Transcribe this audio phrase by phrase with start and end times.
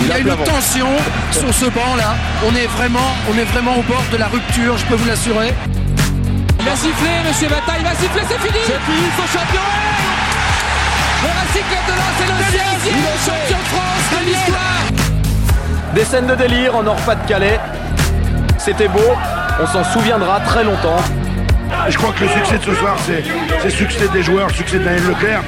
[0.00, 0.88] Il y a une tension
[1.30, 2.14] sur ce banc là.
[2.46, 5.52] On est vraiment, on est vraiment au bord de la rupture, je peux vous l'assurer.
[6.58, 9.62] Il va siffler, monsieur Bata, il va siffler, c'est fini C'est fini, son champion
[11.22, 16.26] Le Racing Club de Lens est le sixième champion de France de l'histoire Des scènes
[16.26, 17.58] de délire en Nord-Pas-de-Calais.
[18.58, 19.16] C'était beau,
[19.62, 21.00] on s'en souviendra très longtemps.
[21.88, 23.24] Je crois que le succès de ce soir, c'est
[23.64, 25.40] le succès des joueurs, le succès de Daniel Leclerc.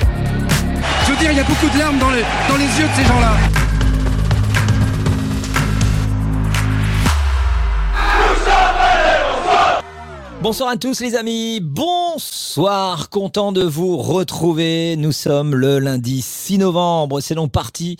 [1.04, 3.02] Je veux dire, il y a beaucoup de larmes dans les, dans les yeux de
[3.02, 3.61] ces gens-là.
[10.42, 14.96] Bonsoir à tous les amis, bonsoir, content de vous retrouver.
[14.96, 17.96] Nous sommes le lundi 6 novembre, c'est donc parti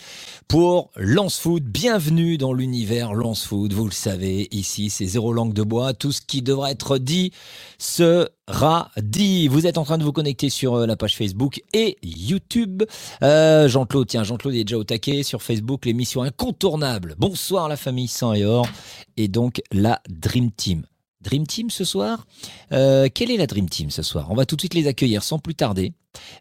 [0.49, 1.63] pour Lance Foot.
[1.63, 3.71] Bienvenue dans l'univers Lance Foot.
[3.71, 5.93] Vous le savez, ici c'est zéro langue de bois.
[5.93, 7.31] Tout ce qui devra être dit
[7.77, 9.47] sera dit.
[9.47, 12.83] Vous êtes en train de vous connecter sur euh, la page Facebook et YouTube.
[13.21, 17.15] Euh, Jean-Claude, tiens, Jean-Claude est déjà au taquet sur Facebook, l'émission incontournable.
[17.17, 18.67] Bonsoir la famille sang et or
[19.15, 20.83] et donc la Dream Team.
[21.23, 22.25] Dream Team ce soir.
[22.71, 24.27] Euh, quelle est la Dream Team ce soir?
[24.29, 25.93] On va tout de suite les accueillir sans plus tarder.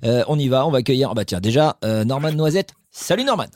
[0.05, 1.09] Euh, on y va, on va accueillir.
[1.11, 2.73] Ah bah tiens, déjà, euh, Norman Noisette.
[2.91, 3.47] Salut Norman.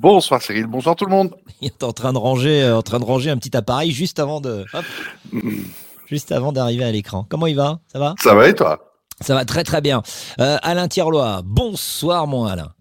[0.00, 1.34] Bonsoir Cyril, bonsoir tout le monde.
[1.60, 4.18] Il est en train de ranger, euh, en train de ranger un petit appareil juste
[4.18, 4.84] avant de, hop,
[6.06, 7.24] juste avant d'arriver à l'écran.
[7.28, 7.80] Comment il va?
[7.92, 8.14] Ça va?
[8.18, 8.78] Ça va et toi?
[9.20, 10.02] Ça va très très bien.
[10.40, 11.42] Euh, Alain Thierlois.
[11.44, 12.72] Bonsoir mon Alain.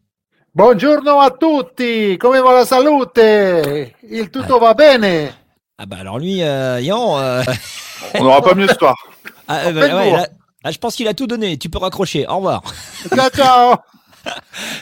[0.54, 3.94] Buongiorno a tutti, come va la salute?
[4.10, 5.41] Il tutto va bene?
[5.84, 7.18] Ah bah alors lui, euh, Yan.
[7.18, 7.42] euh,
[8.20, 8.96] On n'aura pas mieux ce soir.
[9.48, 10.28] ah, euh, bah, ouais, là-
[10.64, 11.58] là, je pense qu'il a tout donné.
[11.58, 12.28] Tu peux raccrocher.
[12.28, 12.62] Au revoir.
[13.16, 13.76] Ciao, ciao!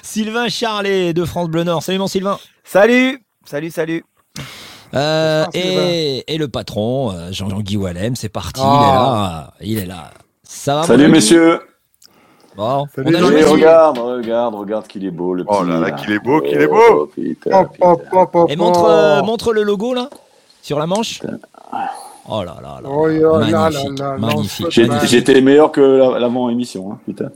[0.03, 1.83] Sylvain Charlet de France Bleu Nord.
[1.83, 2.37] Salut mon Sylvain.
[2.65, 4.03] Salut Salut, salut
[4.93, 9.53] Euh, Bonsoir, et, et le patron, euh, Jean-Guy Wallem, c'est parti, il est là.
[9.61, 10.11] Il est là.
[10.43, 11.61] Ça va Salut messieurs.
[12.57, 15.55] Bon, Salut, on a regarde, regarde, regarde qu'il est beau le petit.
[15.57, 15.91] Oh là là, là.
[15.91, 16.81] qu'il est beau, qu'il est beau.
[16.91, 17.85] Oh, putain, putain.
[18.11, 20.09] hop, Et montre, euh, montre le logo là,
[20.69, 21.19] sur la manche.
[22.31, 22.87] Oh là là là.
[22.87, 24.67] Oh là magnifique, là là, magnifique.
[25.07, 27.29] J'étais meilleur que la- l'avant-émission, hein, putain.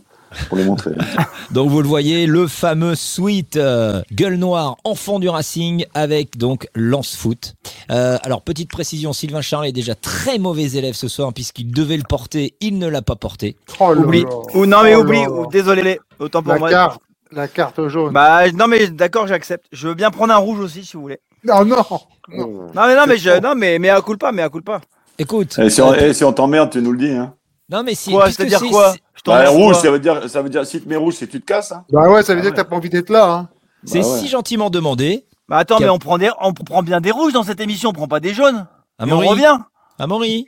[0.50, 0.92] Pour les montrer.
[1.52, 6.68] Donc vous le voyez, le fameux suite euh, gueule noire, enfant du Racing, avec donc
[6.76, 7.56] Lance Foot.
[7.90, 11.98] Euh, alors petite précision, Sylvain Charles est déjà très mauvais élève ce soir puisqu'il devait
[11.98, 13.56] le porter, il ne l'a pas porté.
[13.80, 14.30] Oh Oublie là.
[14.54, 16.70] Ou non mais Oh oublie, ou- désolé, autant pour La moi.
[16.70, 18.14] carte, la carte jaune.
[18.14, 19.66] Bah non mais d'accord, j'accepte.
[19.72, 21.20] Je veux bien prendre un rouge aussi si vous voulez.
[21.44, 21.84] Non, non!
[22.30, 24.82] Non mais non mais je non mais mais à coup pas, mais à coup pas.
[25.20, 27.12] Écoute, Et si on, euh, si on t'emmerde, tu nous le dis.
[27.12, 27.34] Hein.
[27.70, 30.30] non mais si, Quoi, c'est-à-dire c'est- quoi Je Bah, mets rouge, quoi ça veut dire,
[30.30, 31.72] ça veut dire, si tu mets rouge, c'est que tu te casses.
[31.72, 31.84] Hein.
[31.92, 33.50] Bah ouais, ça veut Ah dire que t'as pas envie d'être là, hein.
[33.86, 34.20] C'est Bah ouais.
[34.20, 35.26] si gentiment demandé.
[35.50, 37.94] Bah attends, mais on prend des on prend bien des rouges dans cette émission, on
[37.94, 38.66] prend pas des jaunes.
[39.00, 39.58] Et on Amaury, revient.
[40.00, 40.46] Amaury.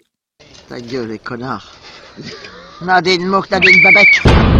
[0.69, 1.71] Ta gueule, les connards.
[2.81, 4.54] Nadine Mouk, Nadine Babek.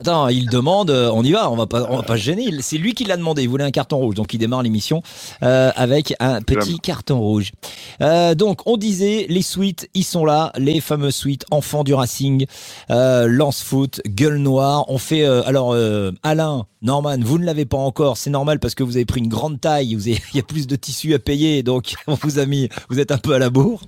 [0.00, 2.48] Attends, il demande, euh, on y va, on va pas, on va pas se gêner.
[2.62, 3.42] C'est lui qui l'a demandé.
[3.44, 5.02] Il voulait un carton rouge, donc il démarre l'émission
[5.44, 7.52] euh, avec un petit carton rouge.
[8.00, 12.44] Euh, donc, on disait les suites, ils sont là, les fameux suites enfants du Racing,
[12.90, 14.84] euh, lance foot, gueule noire.
[14.88, 18.74] On fait, euh, alors euh, Alain, Norman, vous ne l'avez pas encore, c'est normal parce
[18.74, 21.14] que vous avez pris une grande taille, vous avez- il y a plus de tissu
[21.14, 23.80] à payer, donc on vous a mis, vous êtes un peu à la bourre.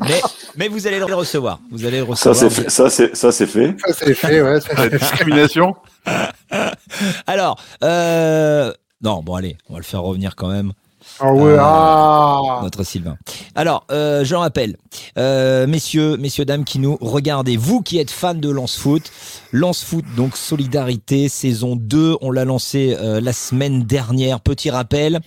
[0.00, 0.20] Mais,
[0.56, 1.60] mais vous allez le recevoir.
[1.70, 2.36] Vous allez le Ça, recevoir.
[2.36, 2.70] c'est fait.
[2.70, 3.74] Ça, c'est, ça, c'est fait.
[3.86, 4.58] Ça, c'est fait, ouais.
[7.26, 8.72] Alors, euh...
[9.02, 10.72] non, bon allez, on va le faire revenir quand même,
[11.20, 12.60] Ah ouais, Euh, ah!
[12.62, 13.16] notre Sylvain.
[13.54, 14.76] Alors, euh, je rappelle,
[15.18, 19.12] euh, messieurs, messieurs, dames qui nous regardez, vous qui êtes fans de Lance Foot,
[19.52, 25.20] Lance Foot, donc Solidarité, saison 2, on l'a lancé euh, la semaine dernière, petit rappel,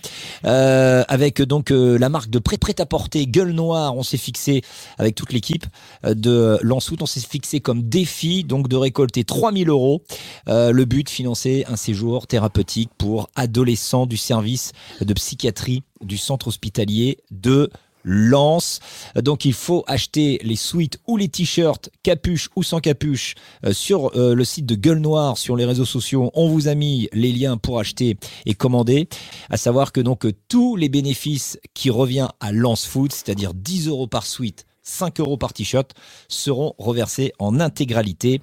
[0.44, 4.16] euh, avec donc euh, la marque de prêt prêt à porter, gueule noire, on s'est
[4.16, 4.62] fixé
[4.98, 5.64] avec toute l'équipe
[6.04, 10.02] de Lance Foot, on s'est fixé comme défi donc de récolter 3000 euros.
[10.46, 17.18] Le but, financer un séjour thérapeutique pour adolescents du service de psychiatrie du centre hospitalier
[17.30, 17.70] de
[18.06, 18.80] Lens.
[19.16, 23.34] Donc il faut acheter les suites ou les t-shirts, capuche ou sans capuche,
[23.64, 26.30] euh, sur euh, le site de Gueule Noire, sur les réseaux sociaux.
[26.34, 28.16] On vous a mis les liens pour acheter
[28.46, 29.08] et commander.
[29.50, 34.06] À savoir que donc tous les bénéfices qui revient à Lens Food, c'est-à-dire 10 euros
[34.06, 35.92] par suite, 5 euros par t-shirt,
[36.28, 38.40] seront reversés en intégralité,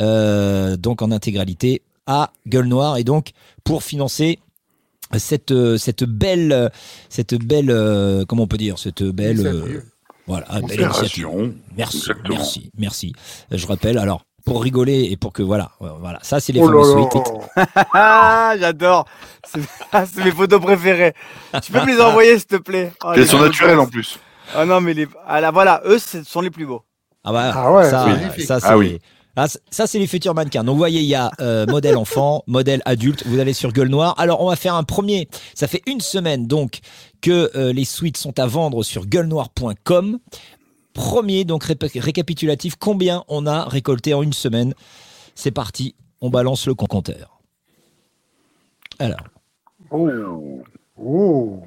[0.00, 3.30] euh, donc en intégralité à Gueule Noire et donc
[3.62, 4.40] pour financer
[5.18, 6.68] cette euh, cette belle euh,
[7.08, 9.80] cette belle euh, comment on peut dire cette belle euh,
[10.26, 11.26] voilà belle initiative.
[11.26, 11.54] Opération.
[11.76, 12.34] Merci Exactement.
[12.36, 13.12] merci merci.
[13.50, 17.22] Je rappelle alors pour rigoler et pour que voilà voilà ça c'est les Oh suites.
[17.94, 19.06] Ah, j'adore.
[19.54, 21.14] C'est mes photos préférées.
[21.62, 22.92] Tu peux me les envoyer s'il te plaît?
[23.04, 24.18] Oh, Elles les sont naturelles en plus.
[24.54, 26.82] Ah non mais les ah là voilà, eux ce sont les plus beaux.
[27.24, 28.44] Ah bah Ah ouais, ça magnifique.
[28.46, 28.98] ça c'est Ah oui.
[29.36, 30.62] Ah, ça, c'est les futurs mannequins.
[30.62, 33.26] Donc, vous voyez, il y a euh, modèle enfant, modèle adulte.
[33.26, 34.14] Vous allez sur Gueule Noire.
[34.18, 35.28] Alors, on va faire un premier.
[35.54, 36.78] Ça fait une semaine, donc,
[37.20, 40.18] que euh, les suites sont à vendre sur gueulenoir.com.
[40.92, 42.76] Premier, donc, récapitulatif.
[42.78, 44.74] Combien on a récolté en une semaine
[45.34, 45.96] C'est parti.
[46.20, 47.40] On balance le compteur.
[49.00, 49.18] Alors.
[49.90, 51.60] Oh.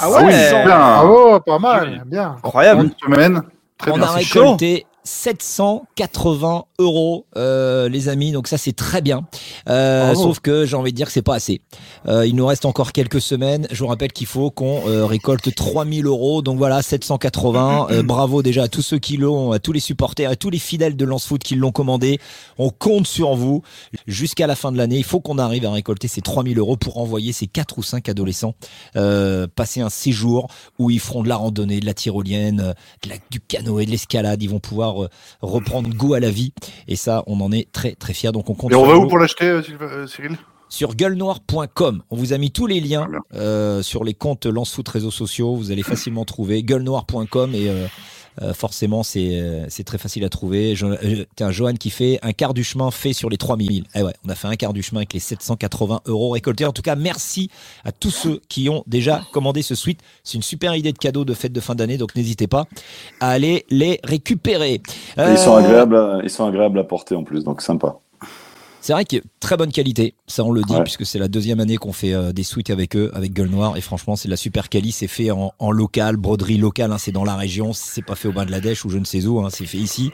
[0.00, 0.64] Ah ouais, 600.
[0.64, 0.76] bien.
[0.80, 2.36] Ah oh, pas mal, bien.
[2.42, 2.84] Incroyable.
[2.84, 3.42] Une semaine.
[3.76, 4.06] Très on bien.
[4.06, 4.56] a c'est chaud.
[5.04, 8.32] Récolté 780 euros, euh, les amis.
[8.32, 9.26] Donc ça, c'est très bien.
[9.68, 11.60] Euh, sauf que j'ai envie de dire que c'est pas assez.
[12.08, 13.66] Euh, il nous reste encore quelques semaines.
[13.70, 16.42] Je vous rappelle qu'il faut qu'on euh, récolte 3000 euros.
[16.42, 17.86] Donc voilà, 780.
[17.90, 20.58] Euh, bravo déjà à tous ceux qui l'ont, à tous les supporters, à tous les
[20.58, 22.18] fidèles de Lance Foot qui l'ont commandé.
[22.58, 23.62] On compte sur vous
[24.06, 24.96] jusqu'à la fin de l'année.
[24.96, 28.08] Il faut qu'on arrive à récolter ces 3000 euros pour envoyer ces 4 ou 5
[28.08, 28.54] adolescents
[28.96, 32.74] euh, passer un séjour où ils feront de la randonnée, de la tyrolienne,
[33.04, 34.42] de la- du canoë, de l'escalade.
[34.42, 35.08] Ils vont pouvoir
[35.40, 36.52] reprendre goût à la vie.
[36.88, 38.32] Et ça, on en est très très fiers.
[38.32, 40.36] Donc on compte Et on sur va où pour l'acheter, euh, euh, Cyril?
[40.68, 42.02] Sur gueulenoir.com.
[42.10, 45.54] On vous a mis tous les liens euh, sur les comptes Lance Foot réseaux sociaux.
[45.54, 47.86] Vous allez facilement trouver gueulenoir.com et euh,
[48.40, 50.74] euh, forcément c'est euh, c'est très facile à trouver.
[50.82, 53.84] Euh, tiens, Johan qui fait un quart du chemin fait sur les 3000.
[53.94, 56.64] Eh ouais, on a fait un quart du chemin avec les 780 euros récoltés.
[56.64, 57.50] En tout cas, merci
[57.84, 60.00] à tous ceux qui ont déjà commandé ce suite.
[60.24, 62.66] C'est une super idée de cadeau de fête de fin d'année, donc n'hésitez pas
[63.20, 64.74] à aller les récupérer.
[64.74, 64.82] Et
[65.30, 67.96] Ils sont agréables, à- ils sont agréables à porter en plus, donc sympa.
[68.84, 70.82] C'est vrai qu'il y a très bonne qualité, ça on le dit, Ouais.
[70.82, 73.76] puisque c'est la deuxième année qu'on fait euh, des suites avec eux, avec Gueule Noire,
[73.76, 76.98] et franchement c'est de la super quali, c'est fait en, en local, broderie locale, hein,
[76.98, 79.50] c'est dans la région, c'est pas fait au Bangladesh ou je ne sais où, hein,
[79.50, 80.10] c'est fait ici.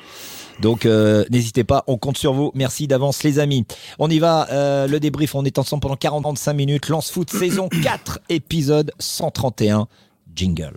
[0.60, 2.50] Donc euh, n'hésitez pas, on compte sur vous.
[2.54, 3.64] Merci d'avance les amis.
[3.98, 6.88] On y va, euh, le débrief, on est ensemble pendant 45 minutes.
[6.88, 9.88] Lance Foot saison 4, épisode 131.
[10.34, 10.74] Jingle.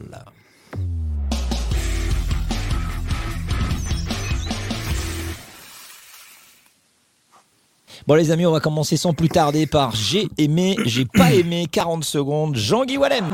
[8.08, 11.68] Bon les amis, on va commencer sans plus tarder par j'ai aimé, j'ai pas aimé,
[11.72, 13.26] 40 secondes, Jean-Guy Wallem.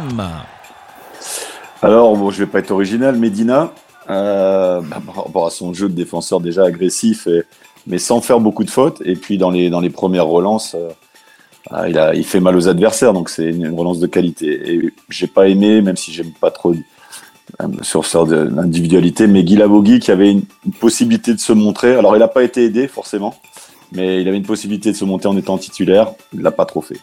[1.82, 3.72] Alors, bon, je vais pas être original, Medina,
[4.10, 7.30] euh, bah, par rapport à son jeu de défenseur déjà agressif,
[7.86, 9.02] mais sans faire beaucoup de fautes.
[9.06, 10.90] Et puis dans les, dans premières relances, euh,
[11.72, 14.74] ah, il, fait mal aux adversaires, donc c'est une, relance de qualité.
[14.74, 19.44] Et j'ai pas aimé, même si j'aime pas trop euh, sur ce de l'individualité, mais
[19.44, 20.44] Guy Lavogui qui avait une
[20.80, 21.96] possibilité de se montrer.
[21.96, 23.36] Alors il n'a pas été aidé forcément,
[23.92, 26.12] mais il avait une possibilité de se monter en étant titulaire.
[26.34, 27.00] Il l'a pas trop fait.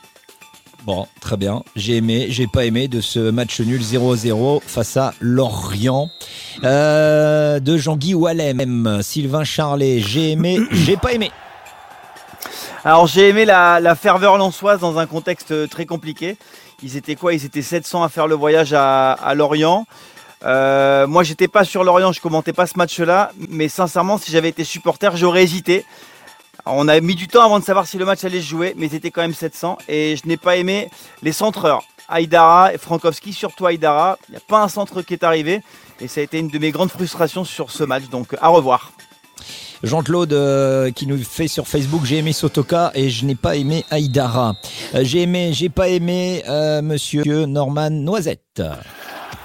[0.84, 1.62] Bon, très bien.
[1.76, 6.10] J'ai aimé, j'ai pas aimé de ce match nul 0-0 face à Lorient.
[6.62, 11.30] Euh, de Jean-Guy Wallem, Sylvain Charlet, j'ai aimé, j'ai pas aimé.
[12.84, 16.36] Alors j'ai aimé la, la ferveur lançoise dans un contexte très compliqué.
[16.82, 17.32] Ils étaient quoi?
[17.32, 19.86] Ils étaient 700 à faire le voyage à, à Lorient.
[20.44, 24.50] Euh, moi j'étais pas sur Lorient, je commentais pas ce match-là, mais sincèrement si j'avais
[24.50, 25.86] été supporter j'aurais hésité.
[26.66, 28.74] Alors, on a mis du temps avant de savoir si le match allait se jouer,
[28.76, 30.88] mais c'était quand même 700 et je n'ai pas aimé
[31.22, 31.82] les centreurs.
[32.08, 34.18] Aïdara et Frankowski, surtout Aïdara.
[34.28, 35.60] Il n'y a pas un centre qui est arrivé
[36.00, 38.04] et ça a été une de mes grandes frustrations sur ce match.
[38.10, 38.92] Donc à revoir.
[39.82, 43.84] Jean-Claude euh, qui nous fait sur Facebook j'ai aimé Sotoka et je n'ai pas aimé
[43.90, 44.54] Aïdara.
[44.94, 48.62] Euh, j'ai aimé, j'ai pas aimé euh, monsieur Norman Noisette.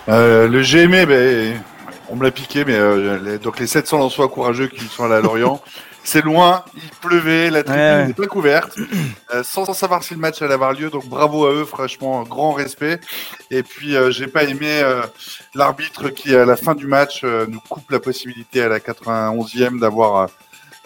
[0.08, 1.60] Euh, le j'ai aimé, ben,
[2.10, 5.16] on me l'a piqué, mais euh, les- donc les 700 Lensois courageux qui sont allés
[5.16, 5.62] à Lorient,
[6.10, 8.08] c'est loin, il pleuvait, la tribune Ouais, ouais.
[8.08, 8.76] n'est pas couverte,
[9.34, 12.24] euh, sans, sans savoir si le match allait avoir lieu, donc bravo à eux, franchement,
[12.24, 13.00] grand respect.
[13.52, 15.04] Et puis euh, j'ai pas aimé euh,
[15.54, 19.80] l'arbitre qui, à la fin du match, euh, nous coupe la possibilité à la 91e
[19.80, 20.30] d'avoir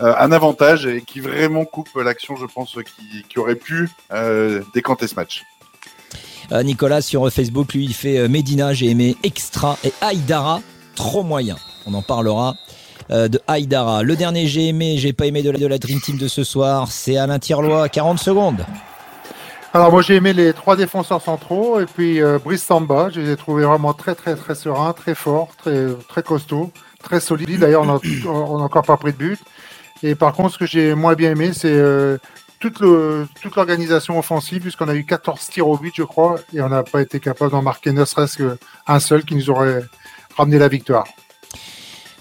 [0.01, 4.61] euh, un avantage et qui vraiment coupe l'action, je pense, qui, qui aurait pu euh,
[4.73, 5.43] décanter ce match.
[6.51, 10.61] Nicolas sur Facebook, lui, il fait Medina, j'ai aimé Extra et Aïdara,
[10.95, 11.55] trop moyen.
[11.87, 12.55] On en parlera
[13.11, 14.03] euh, de Aïdara.
[14.03, 17.17] Le dernier j'ai aimé, j'ai pas aimé de la, Dream Team de ce soir, c'est
[17.17, 18.65] Alain Tirlois, 40 secondes.
[19.73, 23.31] Alors moi j'ai aimé les trois défenseurs centraux et puis euh, Brice Samba, je les
[23.31, 27.59] ai trouvés vraiment très très très sereins, très forts, très très costauds, très solides.
[27.59, 29.39] D'ailleurs on n'a encore pas pris de but.
[30.03, 32.17] Et par contre ce que j'ai moins bien aimé c'est euh,
[32.59, 32.79] toute
[33.55, 37.01] l'organisation offensive puisqu'on a eu 14 tirs au but je crois et on n'a pas
[37.01, 39.83] été capable d'en marquer ne serait-ce qu'un seul qui nous aurait
[40.37, 41.05] ramené la victoire.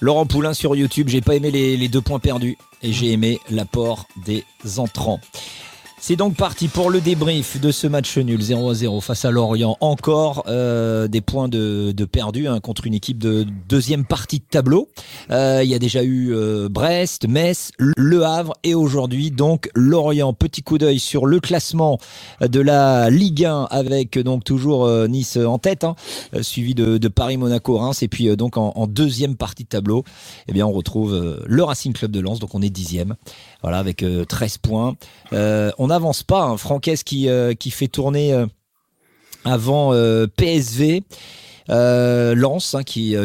[0.02, 4.09] Laurent Poulain sur YouTube, j'ai pas aimé les, deux points perdus et j'ai aimé l'apport
[4.26, 4.44] des
[4.78, 5.21] entrants.
[6.04, 9.30] C'est donc parti pour le débrief de ce match nul 0 à 0 face à
[9.30, 9.76] Lorient.
[9.80, 14.44] Encore euh, des points de, de perdus hein, contre une équipe de deuxième partie de
[14.44, 14.88] tableau.
[15.30, 20.32] Euh, il y a déjà eu euh, Brest, Metz, Le Havre et aujourd'hui donc Lorient.
[20.32, 22.00] Petit coup d'œil sur le classement
[22.40, 25.94] de la Ligue 1 avec donc toujours euh, Nice en tête, hein,
[26.35, 29.68] euh, suivi de, de Paris, Monaco, Reims et puis donc en, en deuxième partie de
[29.68, 30.02] tableau,
[30.49, 32.40] eh bien on retrouve le Racing Club de Lens.
[32.40, 33.14] Donc on est dixième.
[33.62, 34.97] Voilà, avec euh, 13 points.
[35.78, 36.45] On n'avance pas.
[36.45, 36.57] Hein.
[37.27, 38.47] Euh, qui fait tourner euh,
[39.45, 41.03] avant euh, PSV.
[41.71, 43.17] Euh, Lens, hein, qui,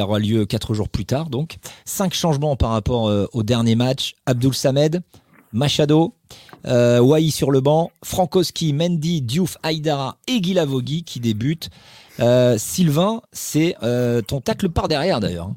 [0.00, 1.30] aura lieu quatre jours plus tard.
[1.30, 4.14] Donc, cinq changements par rapport au dernier match.
[4.24, 5.02] Abdul Samed,
[5.52, 6.14] Machado,
[6.66, 11.70] euh, Wai sur le banc, Frankowski, Mendy, Diouf, Aïdara et Guilavogui qui débutent.
[12.56, 13.74] Sylvain, c'est
[14.28, 15.50] ton tacle par derrière d'ailleurs.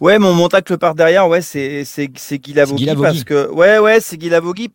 [0.00, 2.86] Ouais, mon, mon tacle par derrière, ouais, c'est c'est Guy Lavogui.
[2.94, 4.70] parce que ouais, ouais, c'est Guy Lavogui.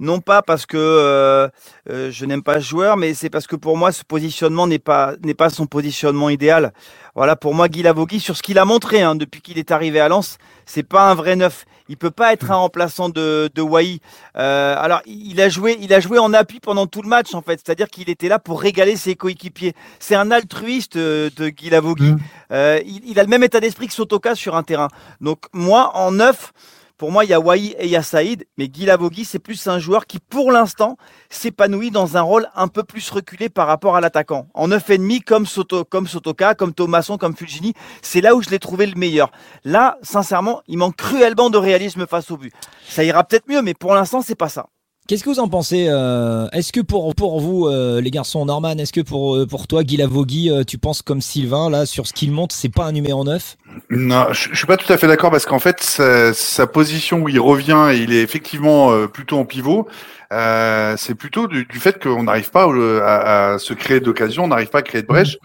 [0.00, 1.46] Non pas parce que euh,
[1.90, 4.78] euh, je n'aime pas ce joueur, mais c'est parce que pour moi ce positionnement n'est
[4.78, 6.72] pas n'est pas son positionnement idéal.
[7.14, 10.00] Voilà, pour moi Guy Lavogui sur ce qu'il a montré hein, depuis qu'il est arrivé
[10.00, 11.66] à Lens, c'est pas un vrai neuf.
[11.90, 13.98] Il peut pas être un remplaçant de de Wai.
[14.36, 17.42] Euh, alors il a joué il a joué en appui pendant tout le match en
[17.42, 19.74] fait, c'est-à-dire qu'il était là pour régaler ses coéquipiers.
[19.98, 22.14] C'est un altruiste euh, de Guy Lavogui.
[22.52, 24.86] Euh, il, il a le même état d'esprit que Sotoka sur un terrain.
[25.20, 26.52] Donc moi, en neuf,
[27.00, 29.38] pour moi, il y a Wai et il y a Saïd, mais Guy Lavogui, c'est
[29.38, 30.98] plus un joueur qui, pour l'instant,
[31.30, 34.48] s'épanouit dans un rôle un peu plus reculé par rapport à l'attaquant.
[34.52, 38.42] En neuf et demi, comme, Soto, comme Sotoka, comme Thomasson, comme Fulgini, c'est là où
[38.42, 39.32] je l'ai trouvé le meilleur.
[39.64, 42.52] Là, sincèrement, il manque cruellement de réalisme face au but.
[42.86, 44.66] Ça ira peut-être mieux, mais pour l'instant, c'est pas ça.
[45.10, 48.78] Qu'est-ce que vous en pensez euh, Est-ce que pour, pour vous, euh, les garçons, Norman,
[48.78, 52.12] est-ce que pour, euh, pour toi, Guy Lavogui, tu penses comme Sylvain, là, sur ce
[52.12, 53.56] qu'il monte, c'est pas un numéro 9
[53.90, 57.28] Non, je, je suis pas tout à fait d'accord parce qu'en fait, sa, position où
[57.28, 59.88] il revient et il est effectivement plutôt en pivot,
[60.30, 62.68] c'est plutôt du, du fait qu'on n'arrive pas
[63.02, 65.38] à, se créer d'occasion, on n'arrive pas à créer de brèche.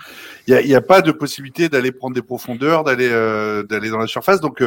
[0.45, 3.09] Il n'y a, a pas de possibilité d'aller prendre des profondeurs, d'aller
[3.67, 4.41] d'aller dans la surface.
[4.41, 4.61] Donc,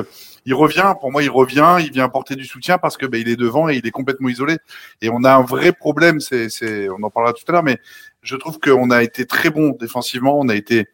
[0.48, 0.94] il revient.
[0.98, 1.76] Pour moi, il revient.
[1.80, 4.30] Il vient apporter du soutien parce que ben, il est devant et il est complètement
[4.30, 4.56] isolé.
[5.02, 6.20] Et on a un vrai problème.
[6.20, 7.78] C'est, c'est, on en parlera tout à l'heure, mais
[8.22, 10.38] je trouve qu'on a été très bon défensivement.
[10.40, 10.86] On a été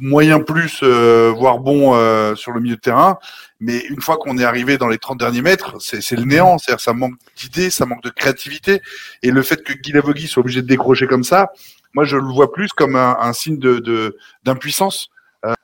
[0.00, 3.18] moyen plus, euh, voire bon euh, sur le milieu de terrain.
[3.60, 6.58] Mais une fois qu'on est arrivé dans les 30 derniers mètres, c'est c'est le néant.
[6.58, 8.80] C'est-à-dire ça manque d'idées, ça manque de créativité.
[9.22, 11.52] Et le fait que Guy Lavogui soit obligé de décrocher comme ça,
[11.94, 15.09] moi je le vois plus comme un, un signe de de- d'impuissance.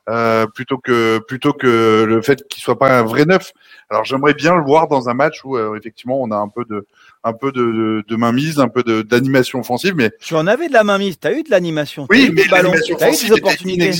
[0.08, 3.52] Euh, plutôt que plutôt que le fait qu'il soit pas un vrai neuf.
[3.90, 6.64] Alors j'aimerais bien le voir dans un match où euh, effectivement on a un peu
[6.68, 6.86] de
[7.24, 10.68] un peu de, de, de mainmise, un peu de- d'animation offensive, mais Tu en avais
[10.68, 13.06] de la mainmise, tu as eu de l'animation, Oui, as eu mais l'animation tu as
[13.06, 13.90] eu offensive des opportunités.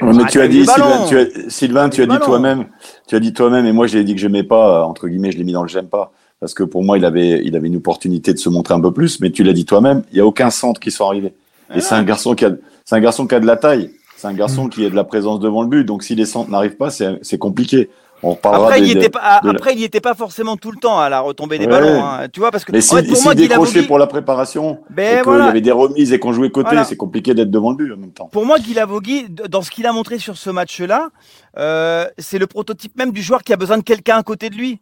[0.00, 2.18] Ouais, mais Ah, tu t'as as dit, Sylvain, tu as, Sylvain, tu as le dit
[2.20, 2.66] toi-même,
[3.08, 5.32] tu as dit toi-même, et moi je l'ai dit que j'aimais pas, euh, entre guillemets,
[5.32, 7.66] je l'ai mis dans le j'aime pas, parce que pour moi il avait, il avait
[7.68, 10.20] une opportunité de se montrer un peu plus, mais tu l'as dit toi-même, il y
[10.20, 11.32] a aucun centre qui sont arrivés.
[11.74, 12.50] Et c'est un garçon qui a,
[12.84, 14.70] c'est un garçon qui a de la taille, c'est un garçon Mm.
[14.70, 17.38] qui a de la présence devant le but, donc si les centres n'arrivent pas, c'est
[17.38, 17.88] compliqué.
[18.20, 20.14] On reparlera Après, des- il des- était pas, de la- après, il y était pas
[20.14, 21.70] forcément tout le temps à la retombée des Ouais.
[21.70, 22.04] ballons.
[22.04, 22.26] hein.
[22.32, 25.18] Tu vois, parce que Mais en si, fait, pour si moi, pour la préparation, Ben
[25.20, 25.46] et voilà.
[25.46, 26.82] y avait des remises et qu'on jouait côté, Voilà.
[26.82, 28.26] c'est compliqué d'être devant le but en même temps.
[28.32, 31.10] pour moi, Guy Lavogui, d- dans ce qu'il a montré sur ce match-là,
[31.58, 34.56] euh, c'est le prototype même du joueur qui a besoin de quelqu'un à côté de
[34.56, 34.80] lui.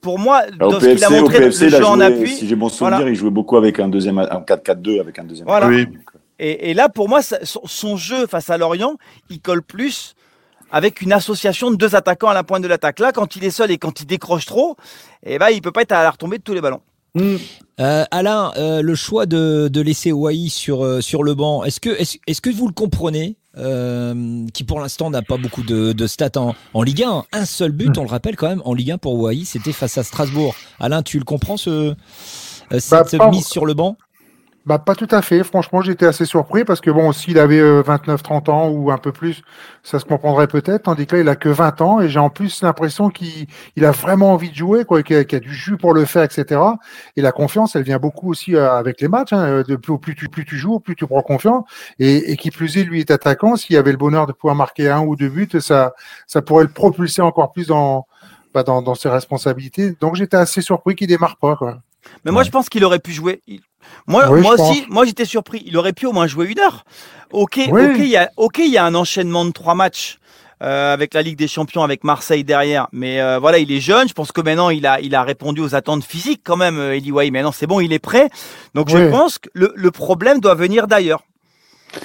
[0.00, 1.84] Pour moi, Alors, dans au ce qu'il a PFC, au montré, le PFC, il jeu
[1.84, 3.10] en appui, si j'ai bon souvenir, voilà.
[3.10, 5.48] il jouait beaucoup avec un deuxième, un 4-4-2 avec un deuxième.
[5.48, 5.66] Voilà.
[5.66, 5.88] Oui.
[6.38, 8.96] Et, et là, pour moi, son, son jeu face à Lorient,
[9.30, 10.14] il colle plus
[10.70, 12.98] avec une association de deux attaquants à la pointe de l'attaque.
[12.98, 14.76] Là, quand il est seul et quand il décroche trop,
[15.24, 16.80] eh ben, il peut pas être à la retombée de tous les ballons.
[17.80, 21.80] Euh, Alain, euh, le choix de, de laisser Wai sur, euh, sur le banc, est-ce
[21.80, 25.92] que, est-ce, est-ce que vous le comprenez euh, qui pour l'instant n'a pas beaucoup de,
[25.92, 27.24] de stats en, en Ligue 1.
[27.32, 29.96] Un seul but, on le rappelle quand même, en Ligue 1 pour Wai, c'était face
[29.96, 30.54] à Strasbourg.
[30.78, 33.96] Alain, tu le comprends ce, euh, cette Bah, mise sur le banc?
[34.66, 35.44] Bah, pas tout à fait.
[35.44, 39.42] Franchement, j'étais assez surpris parce que bon, s'il avait 29-30 ans ou un peu plus,
[39.84, 40.82] ça se comprendrait peut-être.
[40.82, 43.46] Tandis que là, il a que 20 ans et j'ai en plus l'impression qu'il
[43.76, 46.24] il a vraiment envie de jouer, quoi, qu'il a, a du jus pour le faire,
[46.24, 46.60] etc.
[47.16, 49.32] Et la confiance, elle vient beaucoup aussi euh, avec les matchs.
[49.32, 49.62] Hein.
[49.62, 51.64] De plus, plus tu, plus tu joues, plus tu prends confiance.
[52.00, 53.54] Et, et qui plus est, lui est attaquant.
[53.54, 55.94] S'il avait le bonheur de pouvoir marquer un ou deux buts, ça,
[56.26, 58.08] ça pourrait le propulser encore plus dans,
[58.52, 59.92] bah, dans, dans ses responsabilités.
[60.00, 61.78] Donc j'étais assez surpris qu'il démarre pas, quoi.
[62.24, 63.42] Mais moi, je pense qu'il aurait pu jouer.
[64.06, 64.88] Moi, Oui, moi aussi, pense.
[64.90, 65.62] moi j'étais surpris.
[65.66, 66.84] Il aurait pu au moins jouer une heure.
[67.32, 67.84] Ok, Oui.
[67.84, 70.18] ok, il y a, ok, il y a un enchaînement de trois matchs
[70.62, 72.86] euh, avec la Ligue des Champions, avec Marseille derrière.
[72.92, 74.08] Mais euh, voilà, il est jeune.
[74.08, 76.78] Je pense que maintenant, il a, il a répondu aux attentes physiques quand même.
[76.78, 77.30] euh, Eli Wahi.
[77.30, 78.30] Maintenant, c'est bon, il est prêt.
[78.74, 81.22] Donc, je pense que le, le problème doit venir d'ailleurs.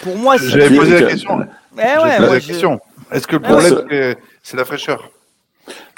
[0.01, 0.47] Pour moi, c'est.
[0.49, 1.39] J'avais posé la que- question.
[1.41, 2.79] Eh J'avais ouais, posé moi, la je- question.
[3.11, 4.17] Est-ce que le Ah, problème, ouais.
[4.43, 5.09] c'est- la fraîcheur?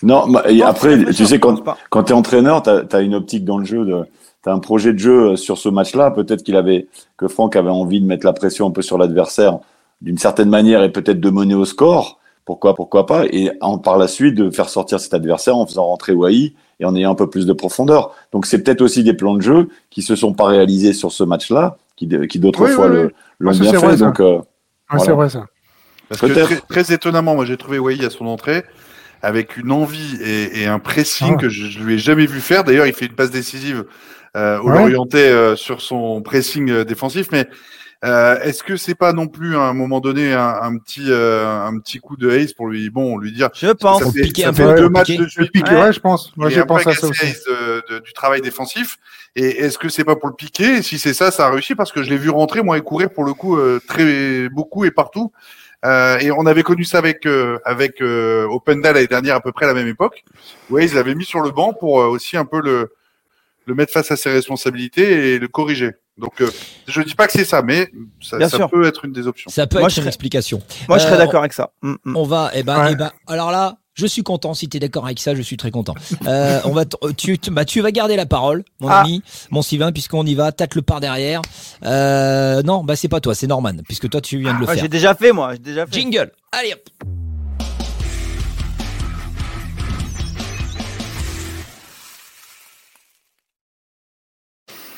[0.03, 3.45] Non, bah, et après, tu sais, quand, quand tu es entraîneur, tu as, une optique
[3.45, 4.03] dans le jeu, de,
[4.43, 6.11] tu as un projet de jeu euh, sur ce match-là.
[6.11, 9.59] Peut-être qu'il avait, que Franck avait envie de mettre la pression un peu sur l'adversaire
[10.01, 12.19] d'une certaine manière et peut-être de mener au score.
[12.45, 13.23] Pourquoi, pourquoi pas?
[13.31, 16.85] Et en, par la suite, de faire sortir cet adversaire en faisant rentrer Wai et
[16.85, 18.13] en ayant un peu plus de profondeur.
[18.33, 21.23] Donc c'est peut-être aussi des plans de jeu qui se sont pas réalisés sur ce
[21.23, 23.07] match-là, qui, qui d'autres Oui, fois oui,
[23.39, 23.85] l'ont ça, bien c'est fait.
[23.85, 24.05] vrai, ça.
[24.07, 24.39] donc, euh,
[24.89, 25.05] Voilà.
[25.05, 25.45] C'est vrai ça.
[26.09, 26.65] Parce que Peut-être.
[26.67, 28.65] très, très étonnamment, moi j'ai trouvé Wai à son entrée
[29.21, 31.41] avec une envie et, et un pressing Ah.
[31.41, 32.65] que je, je lui ai jamais vu faire.
[32.65, 33.85] D'ailleurs, il fait une passe décisive
[34.35, 34.77] euh, au Ouais.
[34.79, 37.47] Lorientais euh, sur son pressing euh, défensif, mais
[38.05, 41.47] euh, est-ce que c'est pas non plus à un moment donné un, un petit euh,
[41.61, 42.89] un petit coup de haze pour lui?
[42.89, 44.03] Bon lui dire Je pense.
[44.03, 45.23] ça fait, piquer ça un fait peu, deux matchs piquer.
[45.23, 45.81] de suite piqué, Ouais.
[45.83, 46.35] ouais, je pense.
[46.35, 47.25] Moi, j'ai un peu pensé à ça aussi.
[47.25, 48.97] Hayes, de- de- du travail défensif.
[49.35, 50.77] Et est-ce que c'est pas pour le piquer?
[50.77, 52.81] Et Si c'est ça, ça a réussi parce que je l'ai vu rentrer moi et
[52.81, 55.31] courir pour le coup euh, très beaucoup et partout.
[55.85, 59.51] Euh, et on avait connu ça avec euh, avec euh, Openda l'année dernière à peu
[59.53, 60.23] près à la même époque.
[60.69, 62.91] Ouais, ils l'avaient mis sur le banc pour euh, aussi un peu le
[63.65, 65.91] le mettre face à ses responsabilités et le corriger.
[66.17, 66.49] Donc euh,
[66.87, 67.89] je dis pas que c'est ça, mais
[68.21, 68.69] ça, Bien ça sûr.
[68.69, 69.49] peut être une des options.
[69.49, 70.61] Ça peut Moi, être je une serais- explication.
[70.87, 71.71] Moi, je serais Euh, d'accord avec ça.
[71.81, 72.15] Mm, mm.
[72.17, 72.89] On va, eh ben, Ouais.
[72.91, 74.53] eh ben, alors là, je suis content.
[74.53, 75.95] Si tu es d'accord avec ça, je suis très content.
[76.27, 79.01] Euh, on va, t- tu, tu- bah, tu vas garder la parole, mon Ah.
[79.01, 80.51] ami, mon Sylvain, puisqu'on y va.
[80.51, 81.41] Tâte le par derrière.
[81.83, 84.73] Euh, non, bah c'est pas toi, c'est Norman, puisque toi tu viens de le Ouais,
[84.75, 84.83] faire.
[84.83, 85.53] J'ai déjà fait, moi.
[85.53, 85.93] J'ai déjà fait.
[85.93, 86.31] Jingle.
[86.51, 86.89] Allez hop.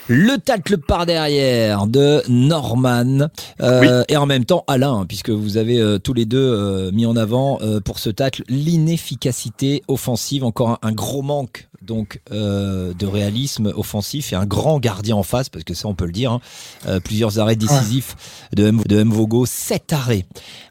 [0.08, 3.28] Le tacle par derrière de Norman
[3.60, 6.92] euh, et en même temps Alain, hein, puisque vous avez euh, tous les deux euh,
[6.92, 12.20] mis en avant euh, pour ce tacle l'inefficacité offensive, encore un, un gros manque donc
[12.32, 16.06] euh, de réalisme offensif et un grand gardien en face, parce que ça on peut
[16.06, 16.42] le dire, hein.
[16.88, 18.16] Euh, plusieurs arrêts décisifs
[18.54, 20.26] de, M, de Mvogo, sept arrêts.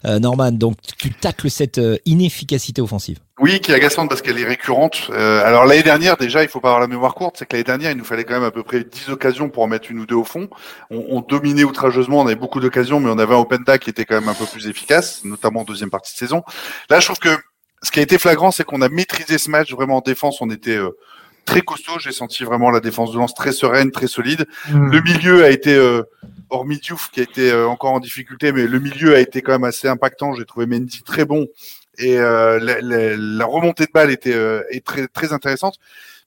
[0.05, 3.19] Euh, Norman, donc tu tacles cette euh, inefficacité offensive.
[3.41, 5.11] Oui, qui est agaçante parce qu'elle est récurrente.
[5.11, 7.65] Euh, alors l'année dernière, déjà, il faut pas avoir la mémoire courte, c'est que l'année
[7.65, 9.99] dernière, il nous fallait quand même à peu près 10 occasions pour en mettre une
[9.99, 10.49] ou deux au fond.
[10.91, 14.05] On, on dominait outrageusement, on avait beaucoup d'occasions, mais on avait un Openda qui était
[14.05, 16.45] quand même un peu plus efficace, notamment en deuxième partie de saison.
[16.91, 17.37] Là, je trouve que
[17.85, 20.41] ce qui a été flagrant, c'est qu'on a maîtrisé ce match vraiment en défense.
[20.41, 20.91] On était euh,
[21.45, 21.99] très costaud.
[22.01, 24.47] J'ai senti vraiment la défense de lance très sereine, très solide.
[24.71, 24.91] Mm.
[24.91, 26.03] Le milieu a été, euh,
[26.51, 29.53] hormis Diouf qui a été euh, encore en difficulté, mais le milieu a été quand
[29.53, 30.35] même assez impactant.
[30.35, 31.47] J'ai trouvé Mendy très bon
[31.99, 35.77] et euh, la, la- la remontée de balle était euh, est très, très intéressante.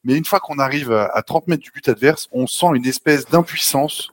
[0.03, 2.85] Mais une fois qu'on arrive à, à 30 mètres du but adverse, on sent une
[2.85, 4.09] espèce d'impuissance.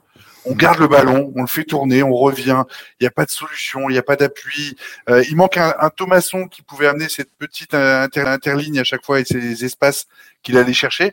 [0.46, 2.64] On garde le ballon, on le fait tourner, on revient.
[3.00, 4.76] Il n'y a pas de solution, il n'y a pas d'appui.
[5.08, 9.04] Euh, il manque un, un Thomasson qui pouvait amener cette petite inter- interligne à chaque
[9.04, 10.06] fois et ces espaces
[10.42, 11.12] qu'il allait chercher.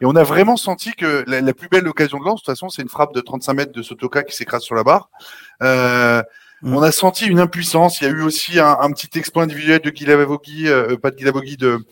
[0.00, 2.54] Et on a vraiment senti que la, la plus belle occasion de lance, de toute
[2.54, 5.10] façon, c'est une frappe de 35 mètres de Sotoka qui s'écrase sur la barre.
[5.62, 6.22] Euh,
[6.62, 6.76] Mm.
[6.76, 8.00] On a senti une impuissance.
[8.00, 11.16] Il y a eu aussi un, un petit exploit individuel de Guilavogui, euh, pas de
[11.16, 11.84] Guilavogui, de,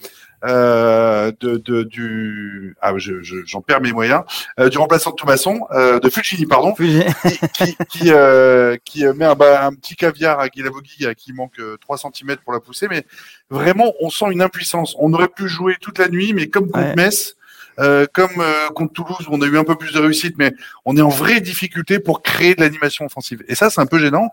[0.44, 4.22] euh, de, de, du, ah, je, je- j'en perds mes moyens,
[4.59, 9.07] euh, du remplaçant de Thomasson, euh, de Fulgini, pardon, j'ai- qui, qui, qui, euh, qui,
[9.07, 12.37] euh, met un, ba- un petit caviar à Guilavogui à qui manque euh, 3 cm
[12.44, 13.05] pour la pousser, mais
[13.50, 14.94] vraiment, on sent une impuissance.
[14.98, 16.94] On aurait pu jouer toute la nuit, mais comme contre Ouais.
[16.96, 17.37] Metz,
[17.78, 20.52] euh, comme euh, contre Toulouse, où on a eu un peu plus de réussite, mais
[20.85, 23.42] on est en vraie difficulté pour créer de l'animation offensive.
[23.48, 24.30] Et ça, c'est un peu gênant,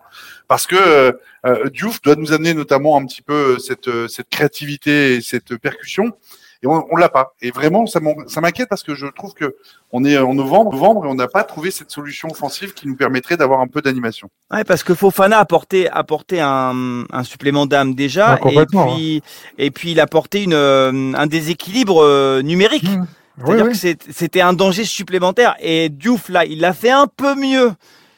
[0.48, 1.12] parce que euh,
[1.46, 5.20] euh, Diouf doit nous amener notamment un petit peu euh, cette, euh, cette créativité et
[5.20, 6.12] cette percussion.
[6.60, 7.36] Et on, on l'a pas.
[7.40, 9.54] Et vraiment, ça m'inquiète parce que je trouve que
[9.92, 12.96] on est en novembre, novembre et on n'a pas trouvé cette solution offensive qui nous
[12.96, 14.28] permettrait d'avoir un peu d'animation.
[14.50, 18.66] Ouais, parce que Fofana a apporté, a apporté un, un supplément d'âme déjà, Ouais, et
[18.66, 19.22] puis,
[19.56, 22.90] et puis il a apporté une, un déséquilibre numérique.
[22.90, 23.06] Mm.
[23.38, 23.72] Oui, C'est-à-dire oui.
[23.72, 25.56] que c'est- c'était un danger supplémentaire.
[25.60, 27.72] Et Diouf, là, il l'a fait un peu mieux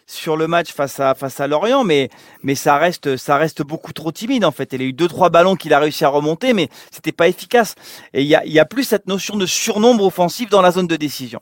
[0.06, 2.08] sur le match face à, face à Lorient, mais,
[2.42, 4.72] mais ça, reste, ça reste beaucoup trop timide en fait.
[4.72, 7.76] Il a eu deux, trois ballons qu'il a réussi à remonter, mais c'était pas efficace.
[8.12, 10.72] Et il y a, il y a plus cette notion de surnombre offensif dans la
[10.72, 11.40] zone de décision.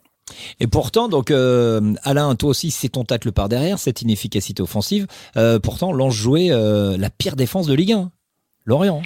[0.61, 5.07] Et pourtant, donc euh, Alain, toi aussi, c'est ton tacle par derrière, cette inefficacité offensive.
[5.39, 8.11] Euh, pourtant, Lens jouait euh, la pire défense de Ligue 1.
[8.67, 9.01] Lorient.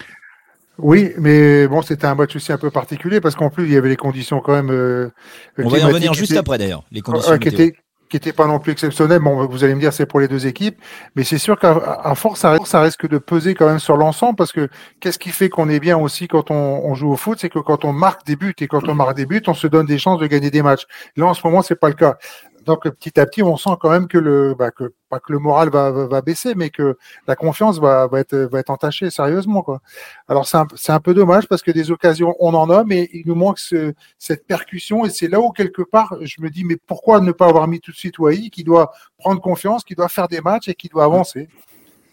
[0.78, 3.76] Oui, mais bon, c'était un match aussi un peu particulier parce qu'en plus, il y
[3.76, 4.70] avait les conditions quand même.
[4.70, 5.10] euh,
[5.58, 7.76] On va y revenir juste étaient- après d'ailleurs, les conditions Ouais, qui était
[8.14, 9.20] était pas non plus exceptionnel.
[9.20, 10.76] Bon, vous allez me dire c'est pour les deux équipes,
[11.16, 14.36] mais c'est sûr qu'à force, ça, risque- ça risque de peser quand même sur l'ensemble
[14.36, 14.68] parce que
[15.00, 16.54] qu'est-ce qui fait qu'on est bien aussi quand on,
[16.84, 19.16] on joue au foot, c'est que quand on marque des buts et quand on marque
[19.16, 20.84] des buts, on se donne des chances de gagner des matchs.
[21.16, 22.18] Là, en ce moment, c'est pas le cas.
[22.64, 25.38] Donc petit à petit, on sent quand même que le, bah, que pas que le
[25.38, 26.96] moral va, va, va baisser, mais que
[27.26, 29.80] la confiance va, va être va être entachée sérieusement quoi.
[30.28, 33.08] Alors c'est un, c'est un peu dommage parce que des occasions on en a, mais
[33.12, 36.64] il nous manque ce, cette percussion et c'est là où quelque part je me dis
[36.64, 39.94] mais pourquoi ne pas avoir mis tout de suite Wai qui doit prendre confiance, qui
[39.94, 41.48] doit faire des matchs et qui doit avancer?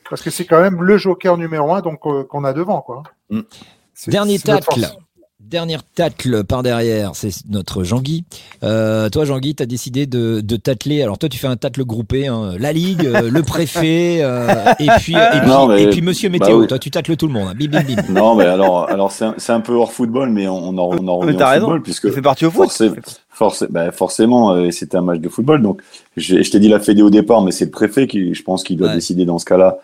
[0.10, 3.04] Parce que c'est quand même le joker numéro un donc euh, qu'on a devant quoi.
[3.94, 4.80] C'est- Dernier tacle.
[5.44, 8.26] Dernière tacle par derrière, c'est notre Jean-Guy.
[8.62, 11.02] Euh, toi, Jean-Guy, tu as décidé de, de tacler.
[11.02, 12.52] Alors, toi, tu fais un tacle groupé hein.
[12.60, 14.48] la Ligue, euh, le préfet, euh,
[14.80, 16.60] et, puis, et, puis, Non, mais- et puis Monsieur bah Météo.
[16.62, 16.68] oui.
[16.68, 17.48] Toi, tu tacles tout le monde.
[17.50, 17.54] hein.
[17.58, 18.04] Bim, bim, bim.
[18.14, 21.18] Non, mais alors, alors c'est un, peu hors football, mais on, on en, on en
[21.20, 21.66] revient t'as au raison.
[21.68, 22.70] football puisque Ça fait partie au foot.
[22.70, 22.92] forcé-
[23.34, 25.62] forcé- ben, forcément, euh, c'était un match de football.
[25.64, 25.82] Donc,
[26.18, 28.64] je, je t'ai dit la Fédé au départ, mais c'est le préfet qui, je pense,
[28.64, 28.96] qui doit Ouais.
[28.96, 29.78] décider dans ce cas-là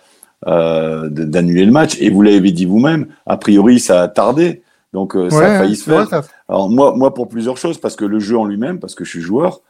[0.47, 1.95] euh, d'annuler le match.
[2.01, 4.61] Et vous l'avez dit vous-même, a priori, ça a tardé.
[4.95, 6.07] Donc, euh, ça a failli se faire.
[6.09, 6.23] ça.
[6.49, 9.09] Alors moi, moi pour plusieurs choses, parce que le jeu en lui-même, parce que je
[9.11, 9.61] suis joueur,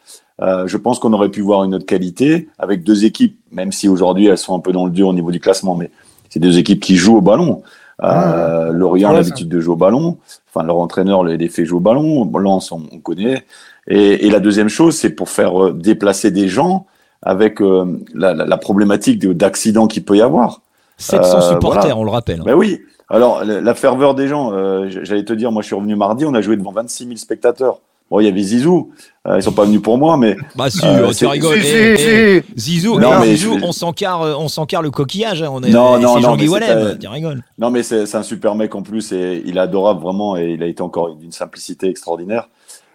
[0.42, 3.90] euh, je pense qu'on aurait pu voir une autre qualité avec deux équipes, même si
[3.90, 5.90] aujourd'hui elles sont un peu dans le dur au niveau du classement, mais
[6.30, 7.64] c'est deux équipes qui jouent au ballon.
[8.04, 10.18] Euh, Lorient a l'habitude de jouer au ballon,
[10.54, 13.44] enfin leur entraîneur les, les fait jouer au ballon, Lens on, on connaît.
[13.88, 16.86] Et, et la deuxième chose, c'est pour faire euh, déplacer des gens
[17.22, 20.62] avec euh, la, la, la problématique de- d'accident qu'il peut y avoir.
[20.98, 21.98] 700 Euh, supporters, voilà.
[21.98, 22.40] on le rappelle.
[22.42, 22.46] hein.
[22.46, 22.82] Ben oui.
[23.10, 26.34] Alors, la ferveur des gens, euh, j'allais te dire, moi je suis revenu mardi, on
[26.34, 27.80] a joué devant 26 000 spectateurs.
[28.12, 28.91] Bon, il y avait Zizou,
[29.28, 31.60] euh, ils sont pas venus pour moi, mais Bah si, Euh, tu c'est- rigoles.
[31.62, 32.74] Si, Eh, si, eh, si.
[32.80, 35.41] Zizou, Non, eh, mais Zizou, je- on s'encarre, euh, on s'encarre le coquillage.
[35.41, 37.44] hein, On est, Non, et non, c'est non, Jean-Guy mais tu rigoles.
[37.58, 40.52] non, mais c'est c'est un super mec en plus et il est adorable vraiment et
[40.52, 42.48] il a été encore d'une simplicité extraordinaire.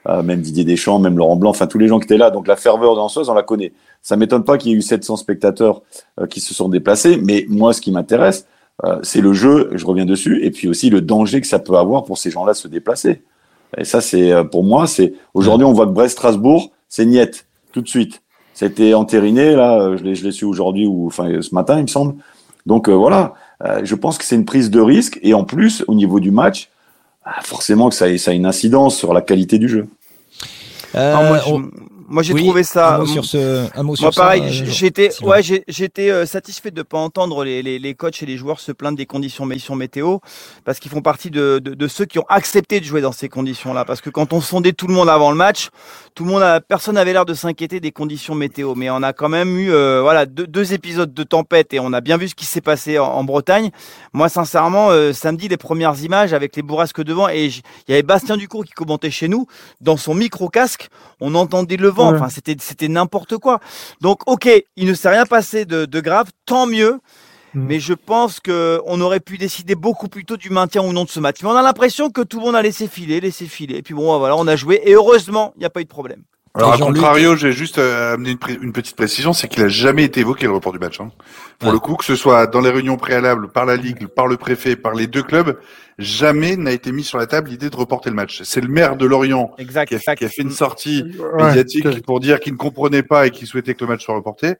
[0.09, 2.31] Euh, même Didier Deschamps, même Laurent Blanc, enfin tous les gens qui étaient là.
[2.31, 3.73] Donc la ferveur danseuse, on la connaît.
[4.03, 5.83] Ça m'étonne pas qu'il y ait eu 700 spectateurs
[6.20, 8.46] euh, qui se sont déplacés, mais moi, ce qui m'intéresse,
[9.03, 9.71] c'est le jeu.
[9.75, 12.53] Je reviens dessus, et puis aussi le danger que ça peut avoir pour ces gens-là
[12.53, 13.23] de se déplacer.
[13.77, 17.81] Et ça, c'est euh, pour moi, c'est aujourd'hui, on voit que Brest-Strasbourg, c'est niette tout
[17.83, 18.23] de suite.
[18.55, 21.83] C'était entériné là, euh, je l'ai, je l'ai su aujourd'hui ou enfin ce matin, il
[21.83, 22.14] me semble.
[22.66, 25.85] Donc euh, voilà, Euh, je pense que c'est une prise de risque et en plus,
[25.87, 26.71] au niveau du match,
[27.27, 29.87] ah, forcément que ça, a- ça a une incidence sur la qualité du jeu.
[30.95, 31.71] Euh, Non, moi, je- on-
[32.11, 32.96] moi, j'ai oui, trouvé ça.
[32.96, 36.73] Un mot sur ce, un mot sur Moi, pareil, euh, j'étais, ouais, j'étais euh, satisfait
[36.73, 39.46] de ne pas entendre les, les, les coachs et les joueurs se plaindre des conditions
[39.46, 40.18] météo, météo
[40.64, 43.29] parce qu'ils font partie de, de, de ceux qui ont accepté de jouer dans ces
[43.29, 43.85] conditions-là.
[43.85, 45.68] Parce que quand on sondait tout le monde avant le match,
[46.16, 48.75] tout le monde, a, personne n'avait l'air de s'inquiéter des conditions météo.
[48.75, 51.92] Mais on a quand même eu, euh, voilà, deux, deux épisodes de tempête et on
[51.92, 53.70] a bien vu ce qui s'est passé en, en Bretagne.
[54.14, 58.03] Moi, sincèrement, euh, samedi, les premières images avec les bourrasques devant et il y avait
[58.03, 59.46] Bastien Ducourt qui commentait chez nous
[59.81, 60.88] dans son micro casque.
[61.20, 61.99] On entendait le vent.
[62.08, 62.16] Ouais.
[62.16, 63.60] Enfin, c'était, c'était n'importe quoi.
[64.00, 67.00] Donc, ok, il ne s'est rien passé de, de grave, tant mieux.
[67.54, 67.66] Mm.
[67.66, 71.10] Mais je pense qu'on aurait pu décider beaucoup plus tôt du maintien ou non de
[71.10, 71.42] ce match.
[71.42, 73.76] Mais on a l'impression que tout le monde a laissé filer, laissé filer.
[73.76, 74.80] Et puis bon, voilà, on a joué.
[74.84, 76.22] Et heureusement, il n'y a pas eu de problème.
[76.54, 80.20] Alors, à contrario, j'ai juste euh, amené une, petite précision, c'est qu'il a jamais été
[80.20, 81.00] évoqué le report du match.
[81.00, 81.10] hein.
[81.60, 81.74] Pour Ouais.
[81.74, 84.74] le coup, que ce soit dans les réunions préalables, par la Ligue, par le préfet,
[84.74, 85.56] par les deux clubs,
[85.98, 88.42] jamais n'a été mis sur la table l'idée de reporter le match.
[88.42, 89.86] C'est le maire de Lorient Exact.
[89.88, 90.18] qui a, exact.
[90.18, 93.30] qui a fait une sortie Ouais, médiatique que- pour dire qu'il ne comprenait pas et
[93.30, 94.54] qu'il souhaitait que le match soit reporté.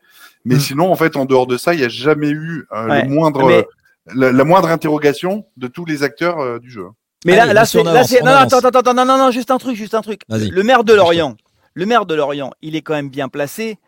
[0.45, 0.61] Mais Mm.
[0.61, 3.03] sinon, en fait, en dehors de ça, il n'y a jamais eu euh, Ouais.
[3.03, 3.67] le moindre, Mais-
[4.15, 6.85] la, la moindre interrogation de tous les acteurs euh, du jeu.
[7.27, 9.05] Mais là, Allez, là, c'est, on là, c'est, on non, non, attends, attends, attends, non,
[9.05, 10.23] non, non, juste un truc, juste un truc.
[10.29, 10.49] Vas-y.
[10.51, 10.95] Le maire de.
[10.95, 11.37] Lorient,
[11.75, 13.79] le maire de Lorient, il est quand même bien placé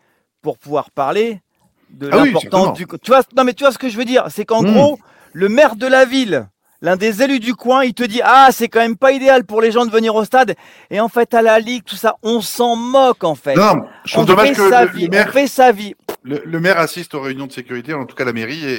[0.41, 1.41] pour pouvoir parler
[1.89, 2.85] de Ah l'importance du.
[3.01, 4.73] Tu vois, non, mais tu vois ce que je veux dire, c'est qu'en Mm.
[4.73, 4.99] gros,
[5.33, 6.47] le maire de la ville,
[6.83, 9.59] l'un des élus du coin, il te dit ah c'est quand même pas idéal pour
[9.61, 10.53] les gens de venir au stade.
[10.91, 13.55] Et en fait, à la ligue, tout ça, on s'en moque en fait.
[13.55, 15.71] Non, je on trouve dommage fait que sa le, vie, le maire, on fait sa
[15.71, 15.95] vie.
[16.23, 18.73] le, le maire assiste aux réunions de sécurité, en tout cas la mairie, et,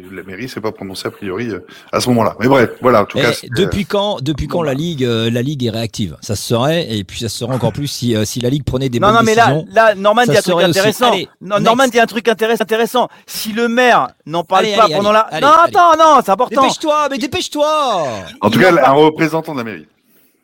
[0.00, 1.60] et la mairie s'est pas prononcée a priori euh,
[1.92, 2.36] à ce moment-là.
[2.40, 3.30] Mais bref, voilà, en tout Et cas.
[3.56, 6.16] depuis quand, depuis quand la ligue, euh, la ligue est réactive?
[6.20, 8.64] Ça se serait, et puis ça se serait encore plus si, euh, si la ligue
[8.64, 9.66] prenait des Non, bonnes non, mais là, décisions.
[9.72, 11.12] là, Norman dit un truc intéressant.
[11.12, 11.64] Allez, non, next.
[11.64, 12.62] Norman dit un truc intéressant.
[12.62, 13.08] intéressant.
[13.26, 15.36] Si le maire n'en parle Allez, pas allez, pendant allez, la.
[15.36, 15.76] allez, non, allez.
[15.76, 16.62] attends, non, c'est important.
[16.62, 18.06] Dépêche-toi, mais dépêche-toi
[18.40, 19.86] En tout cas, un représentant de la mairie.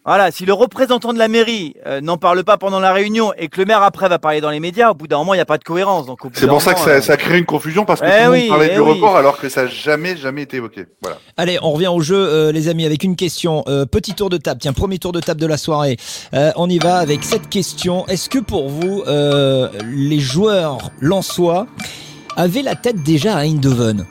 [0.08, 3.48] Voilà, si le représentant de la mairie euh, n'en parle pas pendant la réunion et
[3.48, 5.42] que le maire après va parler dans les médias, au bout d'un moment, il n'y
[5.42, 6.06] a pas de cohérence.
[6.06, 8.30] Donc, C'est pour ça que ça, euh, ça crée une confusion parce que Eh tout
[8.30, 8.90] le monde parlait eh du oui.
[8.92, 10.84] report alors que ça n'a jamais, jamais été évoqué.
[11.02, 11.18] Voilà.
[11.36, 13.64] Allez, on revient au jeu, euh, les amis, avec une question.
[13.66, 14.60] Euh, petit tour de table.
[14.60, 15.96] Tiens, premier tour de table de la soirée.
[16.34, 18.06] Euh, on y va avec cette question.
[18.06, 21.66] Est-ce que pour vous, euh, les joueurs lensois
[22.36, 24.06] avaient la tête déjà à Eindhoven?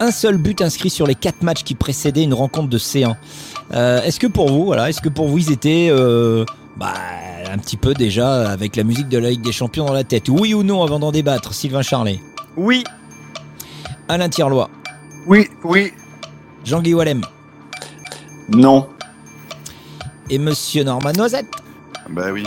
[0.00, 3.14] Un seul but inscrit sur les quatre matchs qui précédaient une rencontre de C1.
[3.72, 6.44] Euh, est-ce que pour vous, voilà, est-ce que pour vous, ils étaient euh,
[6.76, 6.92] bah,
[7.50, 10.28] un petit peu déjà avec la musique de la Ligue des Champions dans la tête?
[10.28, 12.20] Oui ou non avant d'en débattre, Sylvain Charlet?
[12.56, 12.82] Oui,
[14.08, 14.68] Alain Tirlois
[15.26, 15.92] Oui, oui.
[16.64, 17.22] Jean-Guy Wallem?
[18.50, 18.88] Non.
[20.28, 21.46] et Monsieur Norman Noisette?
[22.10, 22.44] Bah oui.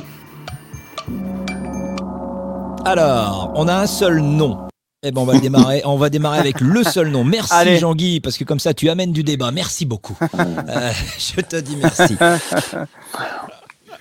[2.84, 4.65] Alors, on a un seul nom.
[5.08, 5.84] Eh ben, on va démarrer.
[5.86, 7.24] On va démarrer avec le seul nom.
[7.24, 7.78] Merci Allez.
[7.78, 9.52] Jean-Guy, parce que comme ça, tu amènes du débat.
[9.52, 10.18] Merci beaucoup.
[10.68, 12.16] Euh, je te dis merci.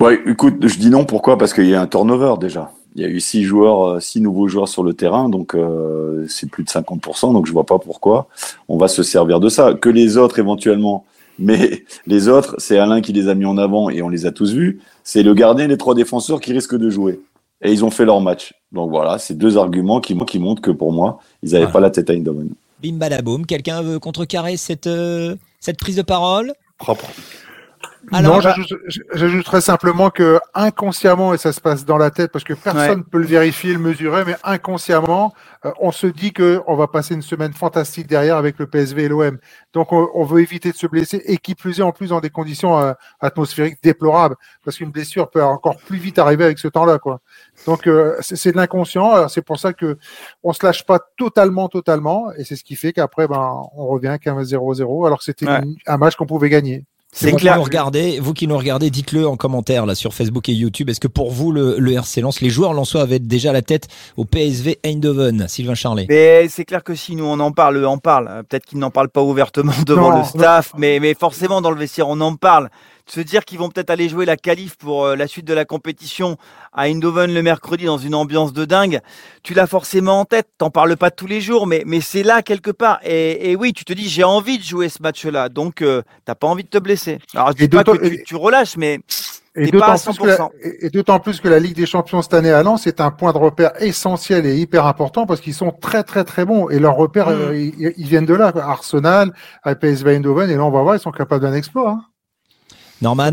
[0.00, 1.04] Ouais, écoute, je dis non.
[1.04, 1.38] Pourquoi?
[1.38, 2.72] Parce qu'il y a un turnover déjà.
[2.96, 6.26] Il y a eu six joueurs, euh, six nouveaux joueurs sur le terrain, donc euh,
[6.28, 7.32] c'est plus de 50%.
[7.32, 8.26] Donc je vois pas pourquoi
[8.68, 9.74] on va se servir de ça.
[9.74, 11.04] Que les autres éventuellement
[11.38, 14.32] Mais les autres, c'est Alain qui les a mis en avant et on les a
[14.32, 14.80] tous vus.
[15.04, 17.20] C'est le gardien et les trois défenseurs qui risquent de jouer.
[17.64, 18.52] Et ils ont fait leur match.
[18.72, 21.90] Donc voilà, c'est deux arguments qui, qui montrent que pour moi, ils n'avaient pas la
[21.90, 22.50] tête à Eindhoven.
[22.82, 26.52] Bim badaboum, quelqu'un veut contrecarrer cette, euh, cette prise de parole?
[26.78, 27.06] Propre.
[28.12, 32.98] Non, j'ajouterais simplement que inconsciemment, et ça se passe dans la tête parce que personne
[32.98, 35.32] ne peut le vérifier, le mesurer, mais inconsciemment,
[35.64, 39.04] euh, on se dit que on va passer une semaine fantastique derrière avec le PSV
[39.04, 39.38] et l'OM.
[39.72, 42.30] Donc on, veut éviter de se blesser et qui plus est en plus dans des
[42.30, 46.98] conditions euh, atmosphériques déplorables parce qu'une blessure peut encore plus vite arriver avec ce temps-là
[46.98, 47.20] quoi.
[47.66, 49.28] Donc euh, c'est de l'inconscient.
[49.28, 49.98] C'est pour ça que
[50.42, 54.18] on se lâche pas totalement totalement et c'est ce qui fait qu'après ben on revient
[54.20, 56.84] qu'à 0-0 alors que c'était un match qu'on pouvait gagner.
[57.14, 57.56] C'est clair.
[57.56, 60.90] Vous, regardez, vous qui nous regardez, dites-le en commentaire là sur Facebook et YouTube.
[60.90, 63.86] Est-ce que pour vous le, le RC Lens, les joueurs lensois avaient déjà la tête
[64.16, 66.06] au PSV Eindhoven, Sylvain Charlet?
[66.08, 68.42] Mais c'est clair que si nous on en parle, on parle.
[68.48, 72.08] Peut-être qu'ils n'en parlent pas ouvertement devant le staff, mais mais forcément dans le vestiaire
[72.08, 72.68] on en parle
[73.06, 75.64] se dire qu'ils vont peut-être aller jouer la qualif pour euh, la suite de la
[75.64, 76.36] compétition
[76.72, 79.00] à Eindhoven le mercredi dans une ambiance de dingue,
[79.42, 80.48] tu l'as forcément en tête.
[80.58, 83.00] T'en parles pas tous les jours, mais, mais c'est là quelque part.
[83.04, 86.46] Et, oui, tu te dis j'ai envie de jouer ce match-là, donc euh, t'as pas
[86.46, 87.18] envie de te blesser.
[87.34, 89.00] Alors je dis pas que tu, relâches, mais
[89.56, 90.48] et d'autant, plus que la,
[90.80, 93.32] et d'autant plus que la Ligue des Champions cette année à Lens c'est un point
[93.32, 96.96] de repère essentiel et hyper important parce qu'ils sont très très très bons et leurs
[96.96, 97.32] repères mm.
[97.32, 98.52] euh, ils, viennent de là.
[98.56, 99.32] Arsenal,
[99.80, 101.90] PSV Eindhoven et là on va voir ils sont capables d'un exploit.
[101.90, 102.04] Hein.
[103.02, 103.32] Norman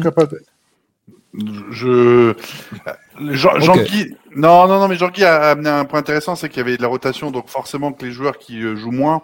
[1.71, 2.34] Je.
[3.32, 4.15] Jean, Guy...
[4.36, 6.82] Non, non, non, mais Jean-Guy a amené un point intéressant, c'est qu'il y avait de
[6.82, 9.21] la rotation, donc forcément que les joueurs qui euh, jouent moins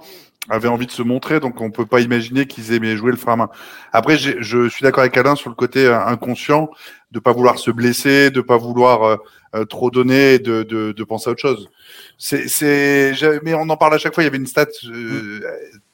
[0.50, 3.34] avaient envie de se montrer, donc on peut pas imaginer qu'ils aimaient jouer le frein
[3.34, 3.50] à main.
[3.92, 6.70] Après, je suis d'accord avec Alain sur le côté euh, inconscient,
[7.12, 9.20] de pas vouloir se blesser, de pas vouloir
[9.56, 11.70] euh, trop donner, de, de, de, penser à autre chose.
[12.18, 14.24] C'est, c'est, mais on en parle à chaque fois.
[14.24, 15.40] Il y avait une stat, mm.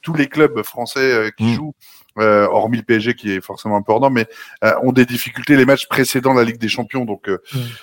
[0.02, 1.54] tous les clubs français qui mm.
[1.54, 1.74] jouent
[2.18, 4.26] euh, hormis le PSG qui est forcément un peu hors mais
[4.62, 7.04] euh, ont des difficultés les matchs précédents la Ligue des Champions.
[7.04, 7.42] Donc, euh,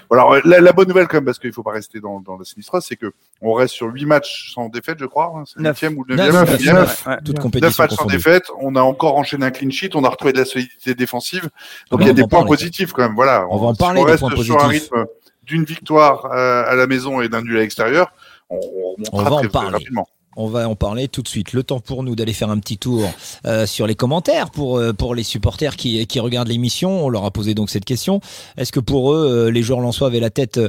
[0.10, 0.42] voilà.
[0.46, 2.96] La, bonne nouvelle quand même, parce qu'il faut pas rester dans, dans la sinistre, c'est
[2.96, 5.34] que on reste sur huit matchs sans défaite, je crois.
[5.36, 6.46] Hein, c'est le neuvième ou le neuvième.
[7.62, 8.46] Neuf matchs sans défaite.
[8.62, 9.96] On a encore enchaîné un clean sheet.
[9.96, 11.50] On a retrouvé de la solidité défensive.
[11.90, 13.16] Donc il y a des points positifs quand même.
[13.16, 13.48] Voilà.
[13.50, 14.00] On, va en parler.
[14.00, 15.06] On reste sur un rythme
[15.44, 18.14] d'une victoire à la maison et d'un nul à l'extérieur.
[18.50, 18.60] On,
[19.12, 19.72] on, va en parler.
[19.72, 20.08] rapidement.
[20.38, 21.52] On va en parler tout de suite.
[21.52, 23.04] Le temps pour nous d'aller faire un petit tour
[23.46, 27.06] euh, sur les commentaires pour, euh, pour les supporters qui, qui regardent l'émission.
[27.06, 28.22] On leur a posé donc cette question.
[28.58, 30.60] Est-ce que pour eux, euh, les joueurs lensois avaient la tête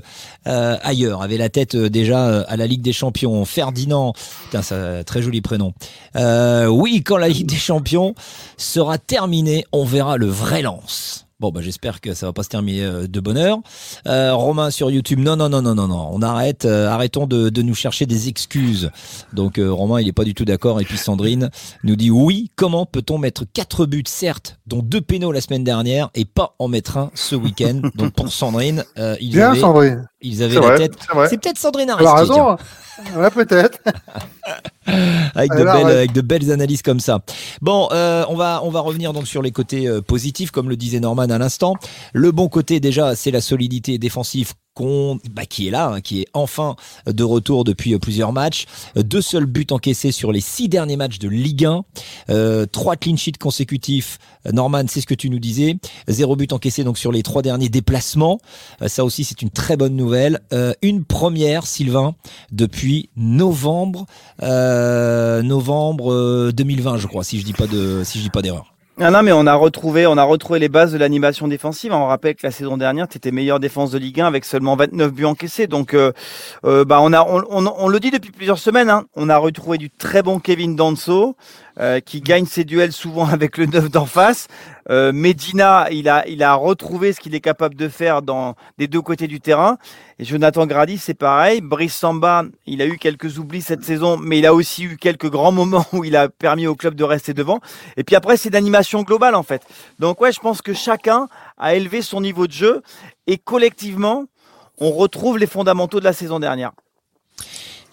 [0.44, 3.44] ailleurs, avaient la tête déjà à la Ligue des Champions?
[3.44, 5.72] Ferdinand, putain, ça, très joli prénom.
[6.16, 8.14] oui, quand la Ligue des Champions
[8.57, 11.27] sera terminée, on verra le vrai lance.
[11.42, 13.59] Bon, bah, j'espère que ça va pas se terminer euh, de bonheur.
[14.07, 17.48] Euh, Romain sur YouTube, non, non, non, non, non, non, on arrête, euh, arrêtons de,
[17.48, 18.92] de, nous chercher des excuses.
[19.33, 20.81] Donc euh, Romain, il est pas du tout d'accord.
[20.81, 21.50] Et puis Sandrine
[21.83, 26.11] nous dit oui, comment peut-on mettre quatre buts, certes, dont deux pénaux la semaine dernière,
[26.14, 27.81] et pas en mettre un ce week-end?
[27.96, 28.85] Donc pour Sandrine,
[29.20, 30.09] ils Bien, Sandrine.
[30.20, 30.94] Ils avaient la tête.
[31.28, 32.12] C'est peut-être Sandrine Aristi.
[32.14, 32.57] raison.
[33.16, 33.78] Ouais, peut-être.
[35.35, 37.20] avec, de belles, avec de belles analyses comme ça.
[37.61, 41.28] Bon, on, va, on va revenir donc sur les côtés positifs, comme le disait Norman
[41.33, 41.75] à l'instant.
[42.12, 46.27] Le bon côté, déjà, c'est la solidité défensive bah, qui est là, hein, qui est
[46.33, 48.64] enfin de retour depuis euh, plusieurs matchs.
[48.97, 51.85] Euh, deux seuls buts encaissés sur les six derniers matchs de Ligue 1.
[52.31, 54.18] Euh, trois clean sheets consécutifs.
[54.51, 55.77] Norman, c'est ce que tu nous disais.
[56.09, 58.40] Zéro but encaissé donc sur les trois derniers déplacements.
[58.87, 60.40] ça aussi, c'est une très bonne nouvelle.
[60.83, 62.16] une première, Sylvain,
[62.51, 64.07] depuis novembre,
[64.40, 68.73] novembre 2020, je crois, si je dis pas de, si je dis pas d'erreur.
[69.00, 71.94] Ah non, mais on a retrouvé, on a retrouvé les bases de l'animation défensive.
[71.94, 74.76] On rappelle que la saison dernière, tu étais meilleure défense de Ligue 1 avec seulement
[74.76, 75.66] 29 buts encaissés.
[75.66, 76.12] Donc, euh,
[76.66, 78.90] euh, bah, on a, on, on, le dit depuis plusieurs semaines.
[78.90, 81.37] Hein, on a retrouvé du très bon Kevin Danso.
[81.81, 84.47] Euh, qui gagne ses duels souvent avec le neuf d'en face.
[84.91, 88.89] Euh, Medina, il a, il a retrouvé ce qu'il est capable de faire dans des
[88.89, 89.79] deux côtés du terrain.
[90.19, 91.63] Et Jonathan Grady, c'est pareil.
[91.63, 95.31] Brice Samba, il a eu quelques oublis cette saison, mais il a aussi eu quelques
[95.31, 97.61] grands moments où il a permis au club de rester devant.
[97.97, 99.63] Et puis après, c'est d'animation globale en fait.
[99.99, 102.83] Donc ouais, je pense que chacun a élevé son niveau de jeu
[103.27, 104.27] et collectivement,
[104.77, 106.73] on retrouve les fondamentaux de la saison dernière.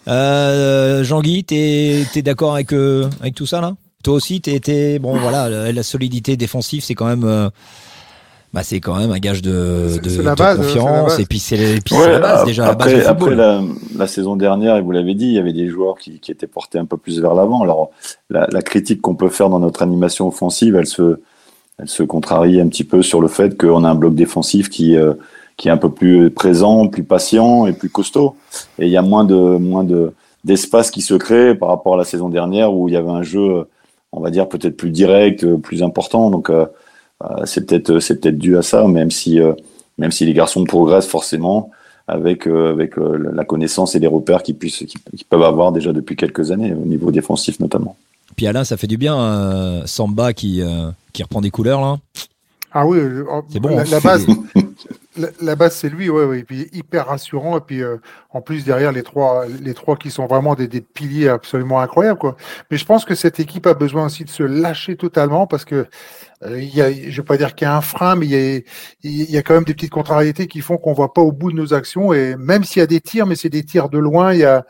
[0.08, 3.74] Euh, Jean-Guy, t'es es, d'accord avec, euh, avec tout ça là?
[4.02, 7.24] Toi aussi, t'es bon voilà, la, solidité défensive, c'est quand même.
[7.24, 7.50] Euh,
[8.52, 11.20] bah, c'est quand même un gage de, de, de confiance.
[11.20, 13.62] et puis c'est la base déjà après, la, base après la,
[13.96, 16.48] la, saison dernière et vous l'avez dit il y avait des joueurs qui, qui étaient
[16.48, 17.62] portés un peu plus vers l'avant.
[17.62, 17.90] Alors
[18.28, 21.20] la, la critique qu'on peut faire dans notre animation offensive elle se
[21.78, 24.96] elle se contrarie un petit peu sur le fait qu'on a un bloc défensif qui
[24.96, 25.14] euh,
[25.60, 28.34] qui est un peu plus présent, plus patient et plus costaud.
[28.78, 31.98] Et il y a moins de moins de d'espace qui se crée par rapport à
[31.98, 33.66] la saison dernière où il y avait un jeu
[34.12, 36.30] on va dire peut-être plus direct, euh, plus important.
[36.30, 36.64] Donc euh,
[37.22, 39.38] euh, c'est peut-être c'est peut-être dû à ça, même si
[39.98, 41.70] même si les garçons progressent forcément
[42.08, 46.52] avec avec la connaissance et les repères qu'ils puissent qu'ils peuvent avoir déjà depuis quelques
[46.52, 47.96] années au niveau défensif notamment.
[48.34, 50.62] Puis Alain, ça fait du bien, Samba qui
[51.12, 51.98] qui reprend des couleurs là.
[52.72, 52.98] Ah oui,
[53.50, 53.76] c'est bon.
[53.76, 54.24] La, la base,
[55.16, 57.58] la, base, c'est lui, ouais, ouais, et puis hyper rassurant.
[57.58, 57.96] Et puis, euh,
[58.30, 62.18] en plus, derrière, les trois, les trois qui sont vraiment des, des, piliers absolument incroyables,
[62.18, 62.36] quoi.
[62.70, 65.86] Mais je pense que cette équipe a besoin aussi de se lâcher totalement parce que,
[66.44, 68.62] euh, y a, je vais pas dire qu'il y a un frein, mais il
[69.02, 71.32] y a, y a quand même des petites contrariétés qui font qu'on voit pas au
[71.32, 72.12] bout de nos actions.
[72.12, 74.44] Et même s'il y a des tirs, mais c'est des tirs de loin, il y
[74.44, 74.64] a,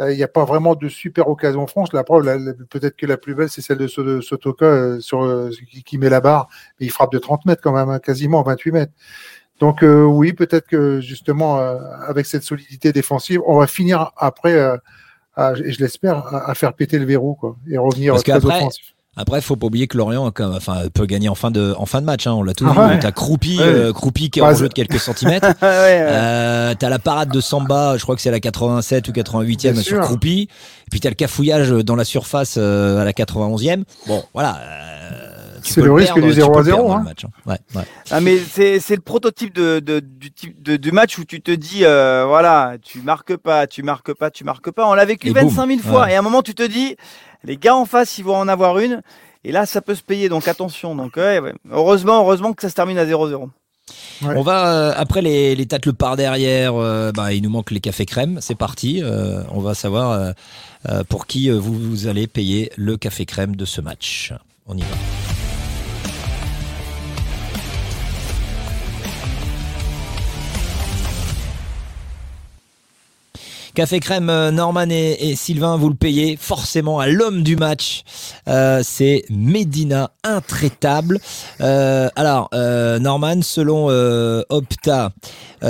[0.00, 1.92] euh, il n'y a pas vraiment de super occasion France.
[1.92, 2.24] La preuve,
[2.70, 5.50] peut-être que la plus belle, c'est celle de Sotoka sur,
[5.84, 6.48] qui, met la barre,
[6.80, 8.92] mais il frappe de 30 mètres quand même, hein, quasiment 28 mètres.
[9.62, 11.76] Donc euh, oui, peut-être que justement, euh,
[12.08, 14.76] avec cette solidité défensive, on va finir après, euh,
[15.64, 18.86] et je l'espère, à, faire péter le verrou quoi, et revenir Parce très offensif.
[19.16, 22.06] Après, faut pas oublier que Lorient enfin, peut gagner en fin de, en fin de
[22.06, 22.26] match.
[22.26, 22.98] Hein, on l'a tout ah vu.
[22.98, 23.60] T'as Croupi,
[23.94, 25.52] Croupi qui est en jeu de quelques centimètres.
[25.62, 30.00] euh, t'as la parade de Samba, je crois que c'est la 87 ou 88e sur
[30.00, 30.48] Croupi.
[30.86, 33.84] Et puis t'as le cafouillage dans la surface à la 91e.
[34.08, 34.58] Bon, voilà.
[35.62, 36.92] C'est le, risque du 0 à 0.
[36.92, 37.04] Hein.
[37.46, 37.56] Hein.
[38.10, 41.50] Ah, mais c'est le prototype de, de, du, type de, du match où tu te
[41.50, 44.88] dis, euh, voilà, tu marques pas, tu marques pas, tu marques pas.
[44.88, 46.10] On l'a vécu 25 000 fois.
[46.10, 46.96] Et à un moment, tu te dis,
[47.44, 49.02] les gars en face, ils vont en avoir une.
[49.44, 50.28] Et là, ça peut se payer.
[50.28, 50.94] Donc attention.
[50.94, 51.18] Donc,
[51.70, 53.48] heureusement, heureusement que ça se termine à 0-0.
[54.24, 56.74] On va euh, après les, les tâtes le par derrière.
[56.74, 58.38] Euh, bah, il nous manque les cafés crème.
[58.40, 59.02] C'est parti.
[59.50, 60.32] on va savoir
[61.08, 64.32] pour qui vous, vous allez payer le café crème de ce match.
[64.66, 65.31] On y va.
[73.74, 78.02] Café Crème, euh, Norman et, Sylvain, vous le payez forcément à l'homme du match.
[78.46, 81.18] Euh, c'est Medina, intraitable.
[81.62, 83.86] Euh, alors, Norman, selon
[84.50, 85.12] Opta,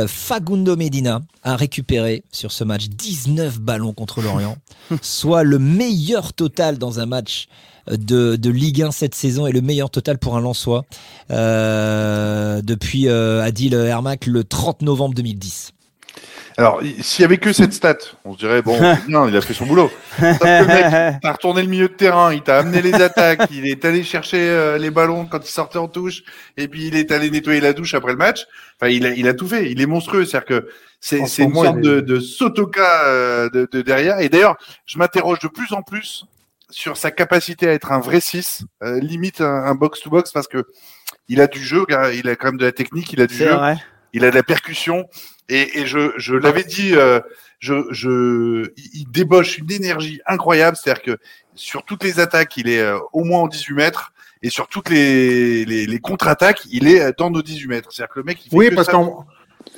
[0.08, 4.56] Fagundo Medina a récupéré sur ce match 19 ballons contre l'Orient,
[5.02, 7.46] soit le meilleur total dans un match
[7.88, 10.84] de, de, Ligue 1 cette saison et le meilleur total pour un Lensois
[11.30, 15.72] depuis Adil Hermac le 30 novembre 2010.
[16.56, 19.54] Alors, s'il y avait que cette stat, on se dirait, bon, bien, il a fait
[19.54, 19.90] son boulot.
[20.18, 23.66] Sauf que le mec, retourné le milieu de terrain, il t'a amené les attaques, il
[23.66, 26.22] est allé chercher euh, les ballons quand il sortait en touche,
[26.56, 28.46] et puis il est allé nettoyer la douche après le match.
[28.80, 30.24] Enfin, il a, il a tout fait, il est monstrueux.
[30.24, 30.68] C'est-à-dire que
[31.00, 34.20] c'est une sorte de, de sotoka euh, de, de, derrière.
[34.20, 36.24] Et d'ailleurs, je m'interroge de plus en plus
[36.70, 40.64] sur sa capacité à être un vrai 6, euh, limite un box-to-box, parce que
[41.28, 41.84] il a du jeu,
[42.14, 43.56] il a quand même de la technique, il a du jeu,
[44.12, 45.06] il a de la percussion.
[45.48, 47.20] Et, et je, je l'avais dit, euh,
[47.58, 50.76] je, je, il débauche une énergie incroyable.
[50.76, 51.18] C'est-à-dire que
[51.54, 54.12] sur toutes les attaques, il est euh, au moins en 18 mètres.
[54.44, 57.92] Et sur toutes les, les, les contre-attaques, il est dans nos 18 mètres.
[57.92, 59.24] C'est-à-dire que le mec, il fait Oui, parce qu'en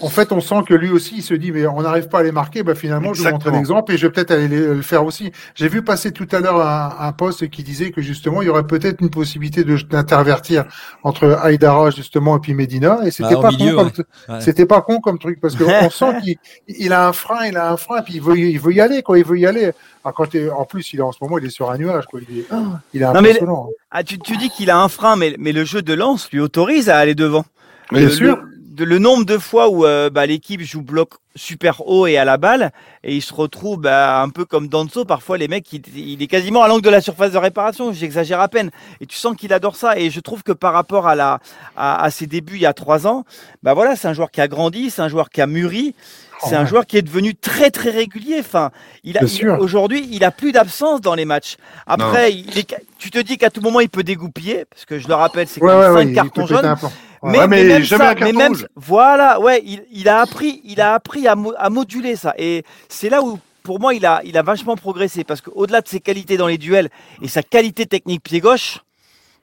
[0.01, 2.23] en fait, on sent que lui aussi, il se dit, mais on n'arrive pas à
[2.23, 2.63] les marquer.
[2.63, 5.31] Bah, finalement, je vais montrer l'exemple et je vais peut-être aller le faire aussi.
[5.55, 8.49] J'ai vu passer tout à l'heure un, un, post qui disait que justement, il y
[8.49, 10.65] aurait peut-être une possibilité d'intervertir
[11.05, 13.01] entre Aïdara, justement, et puis Medina.
[13.05, 16.37] Et c'était bah, pas con comme, c'était pas con comme truc parce qu'on sent qu'il
[16.67, 19.03] il a un frein, il a un frein, puis il veut, il veut y aller,
[19.03, 19.19] quoi.
[19.19, 19.71] Il veut y aller.
[20.05, 22.21] Alors, quand en plus, il est en ce moment, il est sur un nuage, quoi.
[22.29, 22.47] Il est,
[22.93, 23.71] il est impressionnant.
[23.91, 26.41] ah, tu, tu dis qu'il a un frein, mais, mais le jeu de lance lui
[26.41, 27.45] autorise à aller devant.
[27.93, 28.54] Bien sûr le
[28.99, 32.73] nombre de fois où euh, bah, l'équipe joue bloc super haut et à la balle
[33.03, 36.63] et il se retrouve bah, un peu comme Danso parfois les mecs il, est quasiment
[36.63, 37.93] à l'angle de la surface de réparation.
[37.93, 38.71] J'exagère à peine.
[39.01, 39.99] Et tu sens qu'il adore ça.
[39.99, 41.41] Et je trouve que par rapport à la
[41.77, 43.25] à, ses débuts il y a trois ans
[43.63, 45.95] bah voilà c'est un joueur qui a grandi c'est un joueur qui a mûri
[46.43, 48.37] c'est un joueur qui est devenu très très régulier.
[48.41, 48.71] Enfin,
[49.03, 49.23] il a
[49.59, 51.57] aujourd'hui, il a plus d'absence dans les matchs.
[51.87, 55.09] Après, il est, tu te dis qu'à tout moment il peut dégoupiller parce que je
[55.09, 56.77] le rappelle, c'est quand même 5 cartons jaunes.
[57.25, 61.27] Mais, mais, même ça, mais même, voilà, ouais, il, il, a appris, il a appris
[61.27, 62.35] à, à moduler ça.
[62.37, 65.89] Et c'est là où, pour moi, il a, il a vachement progressé parce qu'au-delà de
[65.89, 66.91] ses qualités dans les duels
[67.23, 68.81] et sa qualité technique pied gauche,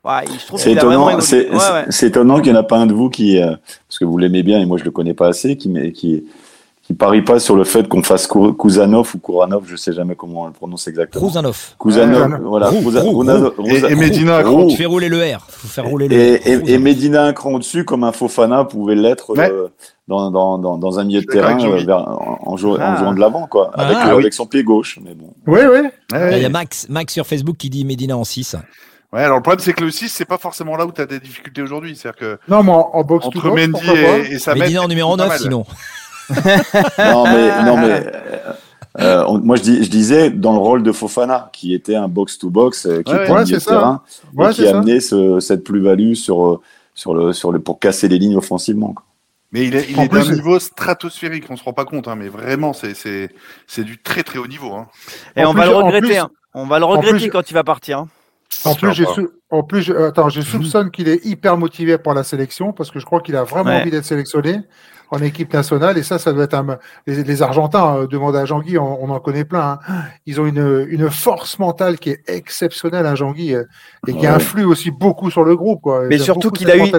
[0.05, 0.25] ouais,
[0.57, 3.55] c'est étonnant, c'est étonnant qu'il n'y en a pas un de vous qui, euh,
[3.87, 6.23] parce que vous l'aimez bien et moi je le connais pas assez, qui, qui,
[6.91, 10.41] il parie pas sur le fait qu'on fasse Kuzanov ou Kouranov, je sais jamais comment
[10.41, 11.25] on le prononce exactement.
[11.25, 11.75] Kuzanov.
[11.79, 12.69] Kuzanov, voilà.
[12.69, 14.67] et, Medina un cran.
[14.67, 15.45] Tu fais rouler le R.
[15.47, 19.31] Faut faire rouler le et, et, Medina un cran au-dessus, comme un Fofana pouvait l'être
[19.37, 19.69] euh,
[20.09, 23.47] dans, dans, dans, dans, un milieu de terrain euh, en, jouant, en, jouant, de l'avant,
[23.47, 23.85] quoi, ah.
[23.85, 24.99] avec, ah, avec son pied gauche.
[25.01, 25.33] Mais bon.
[25.47, 25.87] Oui, oui.
[26.13, 28.57] Il y a Max, Max sur Facebook qui dit Medina en 6.
[29.13, 31.05] Ouais, alors le problème c'est que le 6 c'est pas forcément là où tu as
[31.05, 34.83] des difficultés aujourd'hui, c'est-à-dire que Non, mais en, box entre Mendy et, et Samet, Medina
[34.83, 35.65] en numéro 9 sinon
[36.99, 38.11] non, mais, non, mais
[38.99, 42.09] Euh, on- moi, je, dis, je disais dans le rôle de Fofana, qui était un
[42.09, 43.71] box-to-box, euh, qui Ouais, était ouais, un milieu c'est de ça.
[43.71, 44.01] terrain,
[44.35, 46.59] Ouais, et qui amenait ce- cette plus-value sur, euh,
[46.93, 48.91] sur le, sur le, pour casser les lignes offensivement.
[48.93, 49.05] quoi.
[49.53, 52.09] Mais il est, il En est plus, d'un niveau stratosphérique, on se rend pas compte,
[52.09, 53.29] hein, mais vraiment, c'est, c'est,
[53.65, 54.73] c'est du très très haut niveau.
[54.73, 54.87] Hein.
[55.37, 56.07] Et En on va plus- le en regretter.
[56.07, 56.29] plus- hein.
[56.53, 57.99] On va le regretter plus- quand il va partir.
[57.99, 58.07] hein.
[58.65, 62.13] En plus, j'ai sou- en plus, je- attends, je soupçonne qu'il est hyper motivé pour
[62.13, 63.79] la sélection parce que je crois qu'il a vraiment Ouais.
[63.81, 64.59] envie d'être sélectionné
[65.11, 66.77] en équipe nationale et ça, ça doit être un.
[67.05, 69.79] Les, les Argentins, euh, demande à Jean-Guy, on, on en connaît plein.
[69.87, 70.03] hein.
[70.25, 73.63] Ils ont une, une force mentale qui est exceptionnelle à Jean-Guy euh,
[74.07, 74.27] et qui Ouais.
[74.27, 75.81] influe aussi beaucoup sur le groupe.
[75.81, 76.05] Quoi.
[76.07, 76.91] Mais surtout qu'il a eu-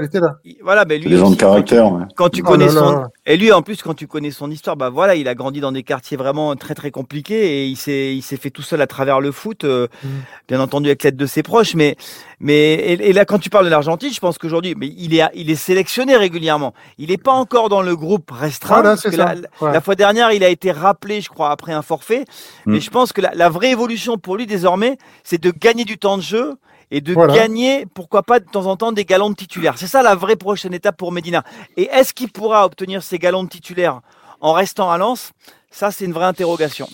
[0.62, 1.90] Voilà, mais lui Des gens de caractère.
[1.92, 2.02] ouais.
[2.16, 3.08] quand tu Oh connais là son là.
[3.26, 5.72] et lui en plus quand tu connais son histoire bah voilà il a grandi dans
[5.72, 8.86] des quartiers vraiment très très compliqués et il s'est il s'est fait tout seul à
[8.86, 10.08] travers le foot euh, Mm.
[10.48, 11.96] bien entendu avec l'aide de ses proches mais
[12.40, 15.22] mais et, et là quand tu parles de l'Argentine je pense qu'aujourd'hui mais il est
[15.34, 19.16] il est sélectionné régulièrement il n'est pas encore dans le groupe restreint Voilà, parce que
[19.16, 19.72] la, Ouais.
[19.72, 22.24] la fois dernière il a été rappelé je crois après un forfait
[22.66, 22.72] Mm.
[22.72, 24.98] mais je pense que la, la vraie évolution pour lui désormais
[25.28, 26.46] c'est de gagner du temps de jeu
[26.94, 27.32] et de Voilà.
[27.34, 29.74] gagner, pourquoi pas de temps en temps, des galons de titulaire.
[29.78, 31.42] C'est ça la vraie prochaine étape pour Medina.
[31.78, 34.00] Et est-ce qu'il pourra obtenir ces galons de titulaire
[34.42, 35.32] en restant à Lens?
[35.74, 36.86] Ça, c'est une vraie interrogation.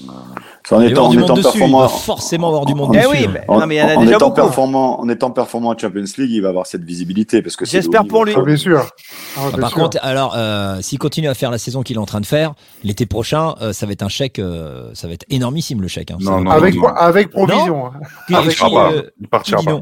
[0.71, 1.19] En étant, en dessus.
[1.19, 3.09] Il va performant, forcément avoir du monde en- Eh dessus.
[3.11, 4.41] oui, mais- en, non, mais il y en a en déjà étant beaucoup.
[4.43, 8.05] performant, en étant performant en Champions League, il va avoir cette visibilité parce que J'espère
[8.07, 8.35] pour lui.
[8.37, 8.79] Ah, bien sûr.
[8.81, 9.79] Ah, Ah, bien Par sûr.
[9.79, 12.55] contre, alors, euh, s'il continue à faire la saison qu'il est en train de faire,
[12.85, 16.11] l'été prochain, euh, ça va être un chèque, euh, ça va être énormissime le chèque.
[16.13, 16.19] hein.
[16.21, 17.87] Non, non, avec, avec provision.
[17.87, 17.93] hein.
[18.29, 18.93] Il qui, partira pas.
[18.93, 19.81] euh, Il partira pas.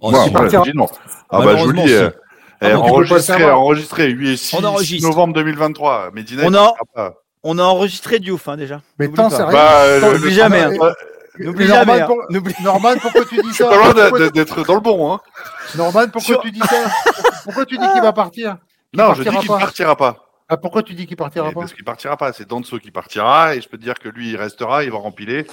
[0.00, 0.24] Oh, Ouais, si.
[0.26, 0.62] ouais, partira.
[0.64, 0.86] je dis non.
[1.30, 2.10] Ah bah euh,
[2.60, 5.08] Ah, eh, enregistré, enregistré, 8 6, On enregistre.
[5.08, 6.10] novembre 2023.
[6.14, 6.74] Medina, On en-.
[7.42, 8.80] On a enregistré Diouf hein, déjà.
[8.98, 9.52] Mais tant c'est rien.
[9.52, 10.72] Bah, euh, Attends, le- n'oublie jamais, hein.
[11.38, 12.00] N'oublie jamais.
[12.00, 12.06] hein.
[12.06, 15.20] pour- N'oublie- Norman, pourquoi tu dis ça de- d'être dans le bon, hein.
[15.76, 16.90] Norman, pourquoi Sur- tu dis ça
[17.44, 18.56] Pourquoi tu dis qu'il va partir
[18.94, 19.58] Non, je dis qu'il pas.
[19.58, 20.16] partira pas.
[20.48, 22.32] Ah, pourquoi tu dis qu'il partira Mais pas Parce qu'il partira pas.
[22.32, 24.98] C'est Danso qui partira et je peux te dire que lui, il restera, il va
[24.98, 25.46] rempiler.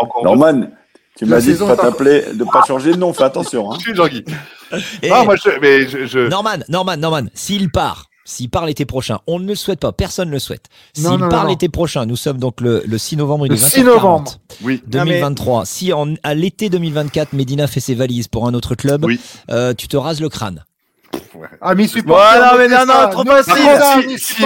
[0.00, 0.24] Encore.
[0.24, 0.68] Norman,
[1.16, 3.12] tu m'as dit de pas t'appeler, de pas changer de nom.
[3.12, 3.72] Fais attention.
[3.72, 3.74] Hein.
[3.78, 4.24] Je suis Jean-Guy.
[5.02, 9.18] Et- moi, je, mais je, je- Norman, Norman, Norman, s'il part, s'il part l'été prochain,
[9.26, 10.66] on ne le souhaite pas, personne ne le souhaite.
[10.94, 13.58] S'il Non, non, part l'été prochain, nous sommes donc le, le 6 novembre, Le est
[13.58, 14.32] 6 20h40, novembre.
[14.62, 14.82] oui.
[14.86, 15.66] 2023.
[15.66, 19.20] Si en, à l'été 2024, Medina fait ses valises pour un autre club, Oui.
[19.50, 20.64] euh, tu te rases le crâne.
[21.60, 22.38] Amis supporters.
[22.38, 24.18] Voilà, mais non, non, trop facile.
[24.18, 24.42] Si-.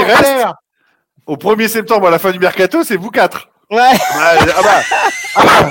[1.27, 3.49] Au 1er septembre, à la fin du mercato, c'est vous quatre.
[3.71, 3.79] Ouais.
[4.15, 4.63] Ah, ah
[5.43, 5.71] bah,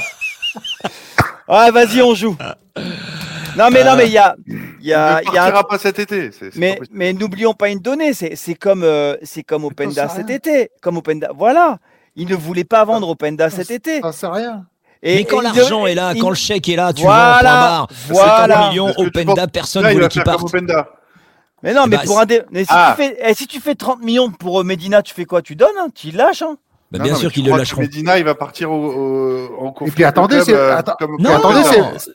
[1.49, 2.37] Ouais, vas-y, on joue.
[3.57, 5.43] Non, mais non, mais il y a, il y a, il ne il y a
[5.45, 6.29] un- partira pas cet été.
[6.55, 10.17] Mais, mais n'oublions pas une donnée, c'est c'est comme, euh, c'est comme Openda Attends, ça
[10.19, 10.35] cet rien.
[10.37, 10.71] été.
[10.81, 11.79] Comme Openda, voilà.
[12.15, 14.01] Il ne voulait pas vendre Openda cet été.
[14.01, 14.65] Ça sert à rien.
[15.03, 17.87] Et, Mais quand l'argent est là, il- quand le chèque est là, tu Voilà, barre.
[18.07, 18.47] voilà.
[18.55, 20.41] 50 millions, Openda, penses- personne ne voulait qu'il parte.
[20.43, 20.89] Openda.
[21.63, 22.95] Mais non, mais bah, pour un dé- mais si, Ah.
[22.95, 25.41] tu fais, eh, si tu fais 30 millions pour euh, Medina, tu fais quoi?
[25.41, 25.87] Tu donnes hein?
[25.93, 26.57] Tu lâches hein?
[26.89, 27.81] Bah, Non, bien non, sûr qu'ils le lâcheront.
[27.81, 31.17] Medina, il va partir au, au, en conflit Et puis attendez, club, c'est- euh, comme-
[31.19, 31.59] Non, attendez,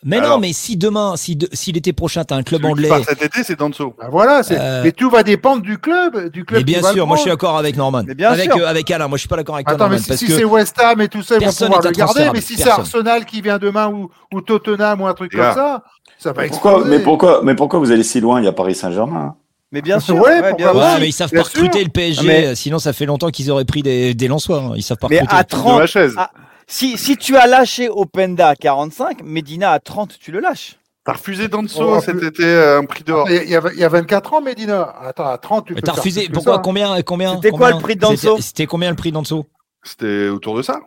[0.02, 2.72] mais non, mais si demain, si, de- si l'été prochain, tu as un club Celui
[2.74, 2.88] qui anglais.
[2.88, 3.94] part cet été, c'est Danso.
[3.98, 6.60] Bah voilà, c'est- Euh, mais tout va dépendre du club, du club.
[6.60, 8.02] Mais bien sûr, moi je suis d'accord avec Norman.
[8.06, 8.62] Mais bien avec, sûr.
[8.62, 10.26] euh, avec Alain, moi je suis pas d'accord avec toi, Attends, mais si, parce si
[10.26, 12.30] que c'est West Ham et tout ça, ils vont pouvoir le garder.
[12.32, 12.70] Mais si c'est.
[12.70, 15.82] Arsenal qui vient demain ou, ou Tottenham ou un truc comme ça,
[16.18, 16.90] ça va Pourquoi, exploser.
[16.96, 19.34] mais pourquoi, mais pourquoi vous allez si loin Il y a Paris Saint-Germain.
[19.72, 19.74] Hein.
[19.74, 20.14] Mais bien sûr.
[20.16, 20.72] Ouais, ouais, bien.
[20.74, 21.86] Ouais, mais ils savent bien pas recruter sûr.
[21.86, 24.58] le PSG, mais- euh, sinon ça fait longtemps qu'ils auraient pris des, des Lensois.
[24.60, 24.72] hein.
[24.76, 25.36] Ils savent pas Mais recruter.
[25.36, 26.14] à De 30, ma chaise.
[26.16, 26.30] ah,
[26.66, 30.76] si, si tu as lâché Openda à 45, Medina à 30, tu le lâches.
[31.04, 33.28] T'as refusé Danso Oh, cet plus- été, euh, un prix d'or.
[33.28, 34.94] Il y, a, il y a- il y a 24 ans, Medina.
[35.04, 36.28] Attends, à 30, tu Mais peux t'as refusé.
[36.32, 36.60] Pourquoi ça.
[36.60, 39.46] Combien combien C'était quoi le prix de Danso C'était- combien le prix de Danso?
[39.82, 40.78] C'était autour de ça.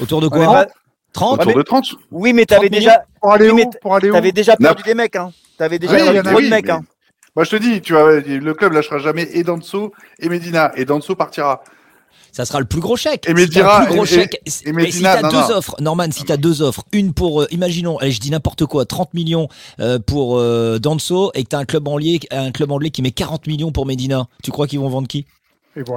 [0.00, 0.46] Autour de quoi?
[0.46, 0.66] bah,
[1.12, 1.84] 30 Autour de 30.
[2.10, 3.58] oui, mais 30 t'avais déjà, Pour aller où?
[3.60, 5.16] Où t'avais déjà perdu des mecs.
[5.16, 5.32] Hein.
[5.58, 6.70] T'avais déjà perdu en a- trop de oui, mecs.
[7.38, 7.42] Hein.
[7.42, 10.72] Moi, je te dis, tu vois, le club lâchera jamais et Danso et Medina.
[10.76, 11.62] Et Danso partira.
[12.32, 13.28] Ça sera le plus gros chèque.
[13.28, 14.40] Et Medina- le plus gros et- chèque.
[14.66, 15.56] et mais si Medina- t'as non, deux non.
[15.58, 18.84] offres, Norman, si t'as deux offres, une pour, euh, imaginons, allez, je dis n'importe quoi,
[18.84, 19.48] 30 millions
[19.80, 23.10] euh, pour euh, Danso et que t'as un club anglais, un club anglais qui met
[23.12, 25.26] 40 millions pour Medina, tu crois qu'ils vont vendre qui?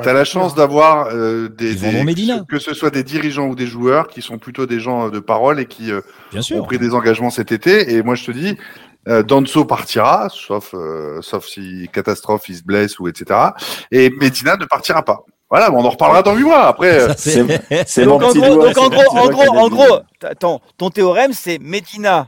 [0.03, 2.45] T'as la chance d'avoir euh, des, des- Medina.
[2.47, 5.59] que ce soit des dirigeants ou des joueurs qui sont plutôt des gens de parole
[5.59, 7.91] et qui euh, Bien ont pris des engagements cet été.
[7.93, 8.57] Et moi, je te dis,
[9.07, 13.39] euh, Danso partira, sauf euh, sauf si catastrophe, il se blesse ou etc.
[13.91, 15.21] Et Medina ne partira pas.
[15.49, 16.67] Voilà, bon, on en reparlera dans huit mois.
[16.67, 19.99] Après, euh, c'est- C'est Donc en gros, doigt, donc en gros, en gros, en gros,
[20.23, 22.27] attends, ton théorème c'est Medina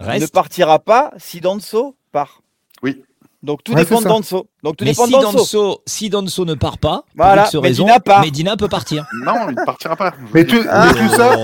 [0.00, 2.42] ne partira pas si Danso part.
[2.82, 3.02] Oui.
[3.42, 4.04] Donc tout Ouais, dépend de.
[4.08, 4.46] Danso.
[4.64, 5.36] Donc tout Mais dépend si de Danso.
[5.38, 8.20] Danso, si Danso ne part pas, Voilà, pour X raison, Medina part.
[8.22, 9.06] Medina peut partir.
[9.24, 10.12] Non, il ne partira pas.
[10.32, 10.86] Mais tout, Ah.
[10.92, 11.36] mais tout ça,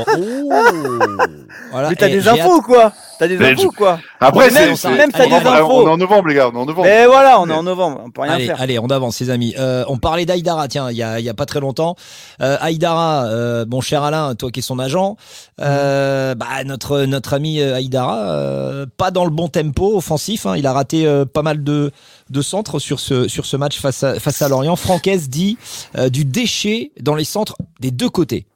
[1.73, 5.13] Voilà, Mais t'as des infos ou quoi T'as des infos ou quoi Après, même- même
[5.13, 5.83] t'as des infos.
[5.83, 6.87] On est en novembre, les gars, on est en novembre.
[6.89, 8.61] Mais voilà, on est en novembre, on peut rien Allez, faire.
[8.61, 9.55] allez, on avance, les amis.
[9.59, 11.97] Euh, on parlait d'Aïdara, tiens, il y a, il y a pas très longtemps.
[12.41, 15.17] Euh, Aïdara, euh, mon cher Alain, toi qui es son agent,
[15.61, 20.47] euh, bah, notre notre ami euh, Aïdara, euh, pas dans le bon tempo offensif.
[20.47, 20.55] hein.
[20.57, 21.91] il a raté euh, pas mal de
[22.31, 24.77] de centres sur ce sur ce match face à face à Lorient.
[24.77, 25.59] Francaise dit
[25.99, 28.47] euh, du déchet dans les centres des deux côtés.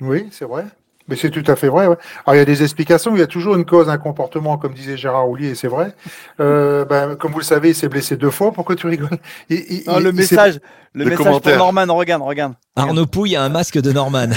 [0.00, 0.64] oui, c'est vrai.
[1.08, 1.88] Mais c'est tout à fait vrai.
[1.88, 1.96] ouais.
[2.24, 4.72] Alors il y a des explications, il y a toujours une cause, un comportement, comme
[4.74, 5.92] disait Gérard Houllier, et c'est vrai.
[6.38, 8.52] Euh, ben, comme vous le savez, il s'est blessé deux fois.
[8.52, 9.18] Pourquoi tu rigoles?
[9.48, 10.60] Il- il- Non, il- le message,
[10.92, 11.56] le le message commentaire.
[11.58, 12.52] pour Norman, regarde, regarde.
[12.76, 14.28] Arnaud Pouille a un masque de Norman.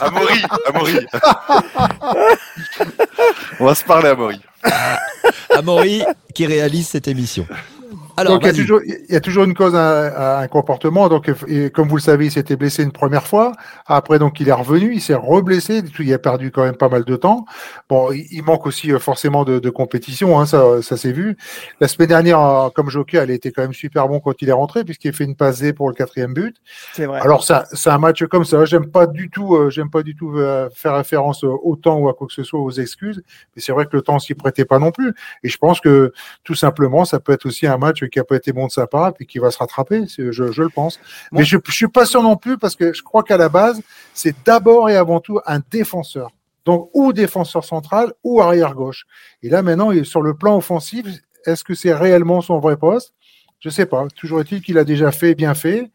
[0.00, 1.06] Amaury, Amaury.
[3.60, 4.40] on va se parler, Amaury.
[5.50, 6.02] Amaury
[6.34, 7.46] qui réalise cette émission.
[8.16, 10.48] Alors, donc il y, a toujours, il y a toujours une cause à, à un
[10.48, 11.08] comportement.
[11.08, 13.52] Donc, et comme vous le savez, il s'était blessé une première fois.
[13.86, 15.82] Après, donc il est revenu, il s'est reblessé.
[15.98, 17.44] Il a perdu quand même pas mal de temps.
[17.88, 21.36] Bon, il, il manque aussi euh, forcément de, de compétition, hein, ça, ça s'est vu.
[21.80, 24.52] La semaine dernière, euh, comme joker, elle était quand même super bon quand il est
[24.52, 26.56] rentré puisqu'il a fait une passe D pour le quatrième but.
[26.92, 27.20] C'est vrai.
[27.20, 28.64] Alors ça, c'est un match comme ça.
[28.64, 32.08] J'aime pas du tout, euh, j'aime pas du tout euh, faire référence au temps ou
[32.08, 33.22] à quoi que ce soit aux excuses.
[33.54, 35.14] Mais c'est vrai que le temps s'y prêtait pas non plus.
[35.42, 36.12] Et je pense que
[36.44, 38.86] tout simplement, ça peut être aussi un match qui a pas été bon de sa
[38.86, 40.04] part et qui va se rattraper.
[40.06, 41.00] Je, je le pense.
[41.32, 43.80] Mais je, je suis pas sûr non plus parce que je crois qu'à la base,
[44.14, 46.30] c'est d'abord et avant tout un défenseur.
[46.64, 49.04] Donc ou défenseur central ou arrière gauche.
[49.42, 51.06] Et là maintenant, il est sur le plan offensif,
[51.46, 53.14] est-ce que c'est réellement son vrai poste?
[53.60, 54.06] Je sais pas.
[54.14, 55.90] Toujours est-il qu'il a déjà fait bien fait.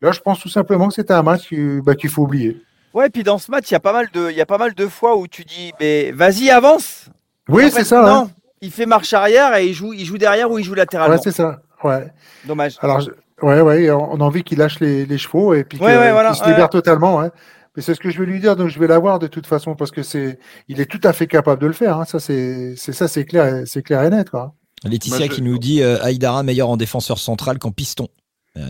[0.00, 2.60] Là, je pense tout simplement que c'était un match bah, qu'il faut oublier.
[2.94, 4.58] Ouais, puis dans ce match, il y a pas mal de, il y a pas
[4.58, 7.06] mal de fois où tu dis, mais vas-y, avance.
[7.48, 8.02] Oui, c'est ça.
[8.02, 8.30] Non, hein.
[8.62, 11.14] Il fait marche arrière et il joue, il joue derrière ou il joue latéralement.
[11.16, 11.60] Ouais, c'est ça.
[11.84, 12.06] Ouais.
[12.46, 12.76] Dommage.
[12.80, 13.10] Alors, je-
[13.44, 16.12] ouais, ouais, on a envie qu'il lâche les, les chevaux et puis Ouais, que- ouais,
[16.12, 16.50] voilà, qu'il se ouais.
[16.50, 17.18] libère totalement.
[17.18, 17.30] Ouais.
[17.76, 19.74] Mais c'est ce que je vais lui dire, donc je vais l'avoir de toute façon
[19.74, 20.38] parce que c'est,
[20.68, 21.98] il est tout à fait capable de le faire.
[21.98, 22.04] hein.
[22.04, 24.30] Ça, c'est, c'est ça, c'est clair, c'est clair et net.
[24.30, 24.54] Quoi.
[24.84, 28.08] Laetitia Moi, je- qui nous dit euh, Aïdara meilleur en défenseur central qu'en piston.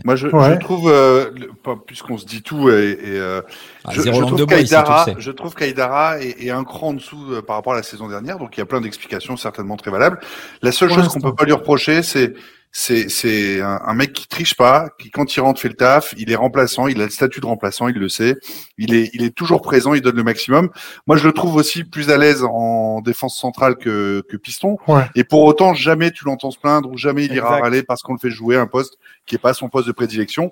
[0.05, 0.53] Moi, je, Ouais.
[0.53, 1.29] je trouve, euh,
[1.85, 3.41] puisqu'on se dit tout, et, et, euh,
[3.83, 4.39] Ah, je, trouve
[5.05, 5.15] sais.
[5.17, 8.07] je trouve qu'Aïdara est, est un cran en dessous euh, par rapport à la saison
[8.07, 10.19] dernière, donc il y a plein d'explications certainement très valables.
[10.61, 12.33] La seule Pour chose qu'on peut pas lui reprocher, c'est
[12.75, 16.15] c'est c'est un, un mec qui triche pas, qui quand il rentre fait le taf,
[16.17, 18.35] il est remplaçant, il a le statut de remplaçant, il le sait,
[18.79, 20.69] il est il est toujours présent, il donne le maximum.
[21.05, 24.77] Moi, je le trouve aussi plus à l'aise en défense centrale que que piston.
[24.87, 25.03] Ouais.
[25.13, 28.13] Et pour autant, jamais tu l'entends se plaindre ou jamais il ira râler parce qu'on
[28.13, 28.97] le fait jouer un poste
[29.27, 30.51] qui est pas son poste de prédilection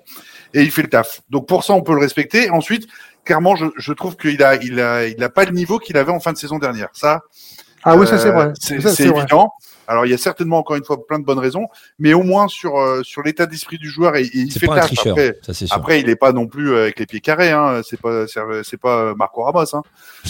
[0.54, 1.22] et il fait le taf.
[1.28, 2.50] Donc pour ça, on peut le respecter.
[2.50, 2.86] Ensuite,
[3.24, 6.12] clairement, je, je trouve qu'il a, il a, il a pas le niveau qu'il avait
[6.12, 6.88] en fin de saison dernière.
[6.92, 7.22] Ça,
[7.82, 8.52] Ah oui, ça c'est euh, vrai.
[8.60, 9.26] C'est vrai.
[9.92, 11.66] Alors il y a certainement encore une fois plein de bonnes raisons,
[11.98, 15.12] mais au moins sur euh, sur l'état d'esprit du joueur et, et il fait tricheur,
[15.12, 15.76] Après, ça c'est sûr.
[15.76, 17.50] après, il est pas non plus euh, avec les pieds carrés.
[17.50, 17.82] Hein.
[17.88, 19.74] C'est pas, c'est pas Marco Ramos.
[19.76, 19.82] Hein.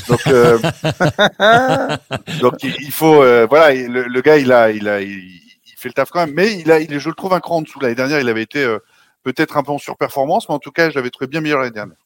[0.08, 0.58] Donc, euh,
[2.40, 5.74] donc il, faut, euh, voilà, il- le, le gars, il a, il a, il, il
[5.76, 6.34] fait le taf quand même.
[6.34, 7.78] Mais il a, il, je le trouve un cran en dessous.
[7.80, 8.78] L'année dernière, il avait été euh,
[9.22, 11.70] peut-être un peu en surperformance, mais en tout cas, je l'avais trouvé bien meilleur l'année
[11.72, 11.96] dernière.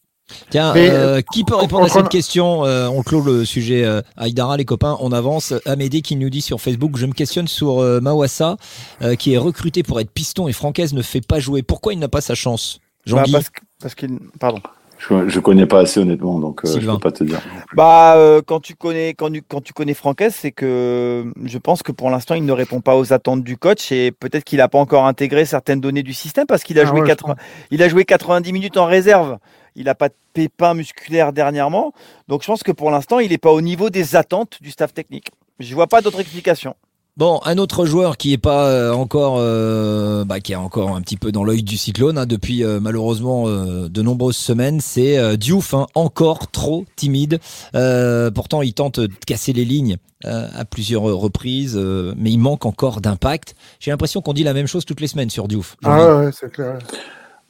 [0.50, 4.02] Tiens, Mais, euh, qui peut répondre à cette question Euh, On clôt le sujet euh,
[4.16, 5.54] Aïdara, les copains, on avance.
[5.66, 8.56] Amédée qui nous dit sur Facebook, je me questionne sur euh, Mawassa,
[9.02, 11.62] euh, qui est recruté pour être piston et Francaise ne fait pas jouer.
[11.62, 13.50] Pourquoi il n'a pas sa chance Bah, Jean-Guy parce
[13.80, 14.60] parce qu'il, pardon.
[14.98, 17.38] Je, je connais pas assez honnêtement, donc euh, je peux pas te dire.
[17.74, 21.82] Bah, euh, quand tu connais, quand, tu- quand tu connais Franquès, c'est que je pense
[21.82, 24.68] que pour l'instant, il ne répond pas aux attentes du coach et peut-être qu'il n'a
[24.68, 27.34] pas encore intégré certaines données du système parce qu'il a Ah joué ouais, je 80
[27.70, 29.36] il a joué 90 minutes en réserve.
[29.76, 31.92] Il n'a pas de pépin musculaire dernièrement,
[32.28, 34.92] donc je pense que pour l'instant, il n'est pas au niveau des attentes du staff
[34.92, 35.28] technique.
[35.60, 36.74] Je vois pas d'autre explication.
[37.16, 41.00] Bon, un autre joueur qui est pas euh, encore, euh, bah, qui est encore un
[41.00, 45.16] petit peu dans l'œil du cyclone hein, depuis euh, malheureusement euh, de nombreuses semaines, c'est
[45.16, 47.38] euh, Diouf, hein, encore trop timide.
[47.74, 49.96] Euh, pourtant, il tente de casser les lignes
[50.26, 53.54] euh, à plusieurs reprises, euh, mais il manque encore d'impact.
[53.80, 55.76] J'ai l'impression qu'on dit la même chose toutes les semaines sur Diouf.
[55.84, 56.78] Ah ouais, c'est clair.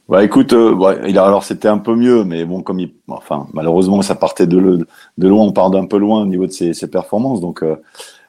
[0.09, 2.93] Bah écoute, euh, ouais, il a, alors c'était un peu mieux, mais bon, comme il,
[3.09, 4.87] enfin, malheureusement, ça partait de, le-
[5.19, 7.41] de loin, on part d'un peu loin au niveau de ses, ses performances.
[7.41, 7.77] Donc, euh,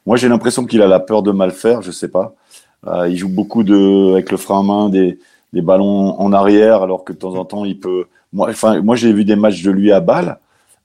[0.08, 2.34] moi, j'ai l'impression qu'il a la peur de mal faire, je sais pas.
[2.88, 5.20] Euh, il joue beaucoup de, avec le frein à main, des,
[5.54, 8.06] des ballons en arrière, alors que de temps en temps, il peut.
[8.34, 10.40] Moi, enfin, moi, j'ai vu des matchs de lui à balle.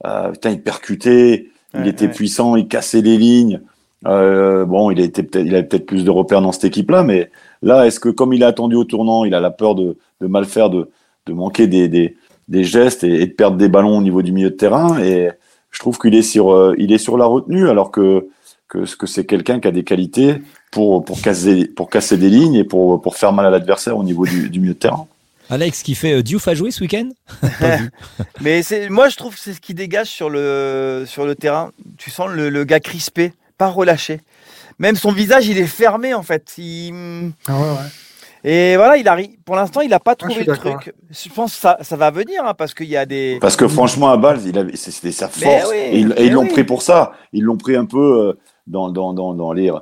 [0.07, 2.13] Euh, putain, il percutait, il Ouais, était ouais.
[2.13, 3.63] puissant, il cassait les lignes.
[4.07, 7.31] Euh, bon, il était peut-être, il avait peut-être plus de repères dans cette équipe-là, mais
[7.63, 10.27] là, est-ce que comme il a attendu au tournant, il a la peur de, de
[10.27, 10.91] mal faire, de,
[11.27, 12.17] de manquer des, des,
[12.49, 15.01] des gestes et, et de perdre des ballons au niveau du milieu de terrain?
[15.03, 15.31] Et
[15.71, 18.29] je trouve qu'il est sur, euh, il est sur la retenue, alors que
[18.73, 20.37] que, que c'est quelqu'un qui a des qualités
[20.71, 24.03] pour, pour, casser, pour casser des lignes et pour, pour faire mal à l'adversaire au
[24.03, 25.07] niveau du, du milieu de terrain.
[25.51, 27.11] Alex qui fait euh, Diouf a joué ce week-end?
[28.41, 31.71] Mais c'est, moi, je trouve que c'est ce qui dégage sur le, sur le terrain.
[31.99, 34.21] Tu sens le, le gars crispé, pas relâché.
[34.79, 36.53] Même son visage, il est fermé en fait.
[36.59, 37.89] Il- Ah ouais, ouais.
[38.45, 39.31] Et voilà, il arrive.
[39.45, 40.93] Pour l'instant, il n'a pas je trouvé le truc.
[41.11, 43.39] Je pense que ça, ça va venir hein, parce qu'il y a des.
[43.41, 45.71] Parce que franchement, à Bâle, avait- c'était sa force.
[45.71, 46.49] oui, et ils, et mais ils l'ont oui.
[46.49, 47.13] pris pour ça.
[47.33, 47.99] Ils l'ont pris un peu
[48.31, 48.33] euh,
[48.67, 49.71] dans, dans, dans, dans les.
[49.71, 49.79] euh,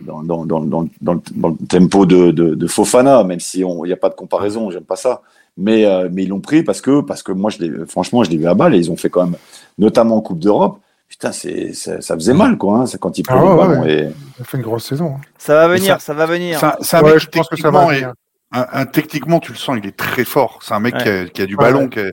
[0.00, 3.60] Dans, dans, dans, dans, dans le, dans le tempo de, de, de Fofana, même si
[3.60, 5.20] il n'y a pas de comparaison, j'aime pas ça.
[5.58, 8.38] Mais, euh, mais ils l'ont pris parce que, parce que moi, je franchement, je l'ai
[8.38, 9.36] vu à balle et ils ont fait quand même,
[9.76, 10.78] notamment en Coupe d'Europe.
[11.08, 13.82] Putain, c'est, ça, ça faisait mal, quoi, hein, quand ils Ah prenaient ouais, le ballon.
[13.82, 13.92] ouais.
[13.92, 15.16] Et, Il a fait une grosse saison.
[15.16, 15.20] hein.
[15.38, 16.58] Ça va venir, ça- ça, va venir.
[16.58, 18.12] C'est un, c'est un Ouais, mec je pense que ça techniquement, va venir.
[18.52, 20.58] un- un- techniquement, tu le sens, il est très fort.
[20.62, 21.02] C'est un mec Ouais.
[21.02, 21.82] qui, a, qui a du ballon.
[21.82, 21.88] ouais.
[21.88, 22.10] qui a-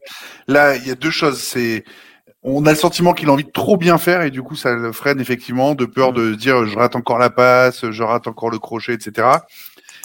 [0.48, 1.42] Là, il y a deux choses.
[1.42, 1.84] C'est
[2.44, 4.74] on a le sentiment qu'il a envie de trop bien faire et du coup, ça
[4.74, 8.50] le freine effectivement de peur de dire je rate encore la passe, je rate encore
[8.50, 9.28] le crochet, etc.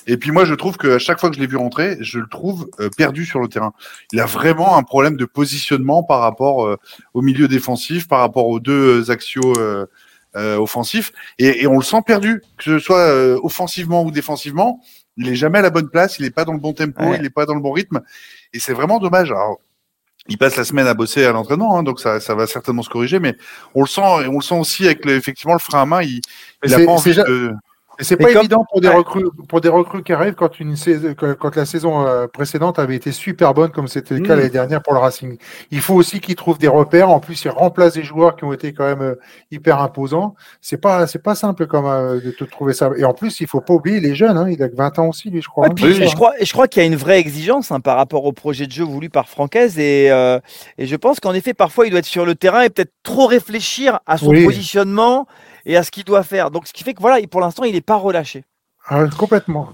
[0.06, 2.28] Et puis moi, je trouve qu'à chaque fois que je l'ai vu rentrer, je le
[2.28, 3.72] trouve euh, perdu sur le terrain.
[4.12, 6.76] Il a vraiment un problème de positionnement par rapport euh,
[7.14, 9.86] au milieu défensif, par rapport aux deux axiaux euh,
[10.36, 13.08] euh, offensifs, et, et on le sent perdu, que ce soit
[13.42, 14.80] offensivement ou défensivement.
[15.16, 17.16] Il est jamais à la bonne place, il est pas dans le bon tempo, Ouais.
[17.18, 18.02] il est pas dans le bon rythme,
[18.52, 19.30] et c'est vraiment dommage.
[19.30, 19.60] Alors,
[20.28, 22.90] il passe la semaine à bosser à l'entraînement, hein, donc ça, ça va certainement se
[22.90, 23.34] corriger, mais
[23.74, 26.02] on le sent, et on le sent aussi avec le, effectivement le frein à main.
[26.02, 26.20] Il,
[26.64, 27.52] il a pas envie de.
[27.98, 30.76] Et c'est pas comme- évident pour des recrues pour des recrues qui arrivent quand une
[30.76, 34.38] saison quand la saison euh, précédente avait été super bonne comme c'était le cas Mm.
[34.38, 35.38] l'année dernière pour le Racing.
[35.70, 37.08] Il faut aussi qu'ils trouvent des repères.
[37.10, 39.14] En plus, ils remplacent des joueurs qui ont été quand même euh,
[39.50, 40.34] hyper imposants.
[40.60, 42.90] C'est pas c'est pas simple comme euh, de te trouver ça.
[42.96, 44.36] Et en plus, il faut pas oublier les jeunes.
[44.36, 44.48] Hein.
[44.50, 45.64] Il a que 20 ans aussi, lui, je crois.
[45.64, 47.96] Ouais, hein, puis, je crois, je crois qu'il y a une vraie exigence hein, par
[47.96, 50.38] rapport au projet de jeu voulu par Francaise et, euh,
[50.78, 53.26] et je pense qu'en effet parfois il doit être sur le terrain et peut-être trop
[53.26, 54.44] réfléchir à son Oui.
[54.44, 55.26] positionnement
[55.66, 56.50] et à ce qu'il doit faire.
[56.50, 58.44] Donc ce qui fait que voilà, il- pour l'instant il n'est pas relâché.
[58.88, 59.68] Ah, complètement.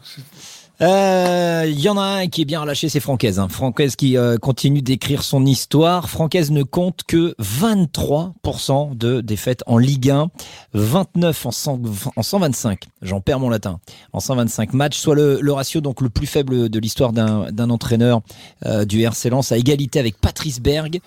[0.82, 3.38] C'est- Euh, Il y en a un qui est bien relâché, c'est Francaise.
[3.38, 3.46] Hein.
[3.48, 6.10] Francaise qui euh, continue d'écrire son histoire.
[6.10, 10.28] Francaise ne compte que 23% de défaites en Ligue 1,
[10.74, 11.80] 29 en, 100
[12.16, 12.80] en 125.
[13.00, 13.78] J'en perds mon latin.
[14.12, 18.20] En 125 matchs, soit le, le ratio donc le plus faible de l'histoire d'un entraîneur
[18.66, 20.98] euh, du RC Lens, à égalité avec Patrice Berg.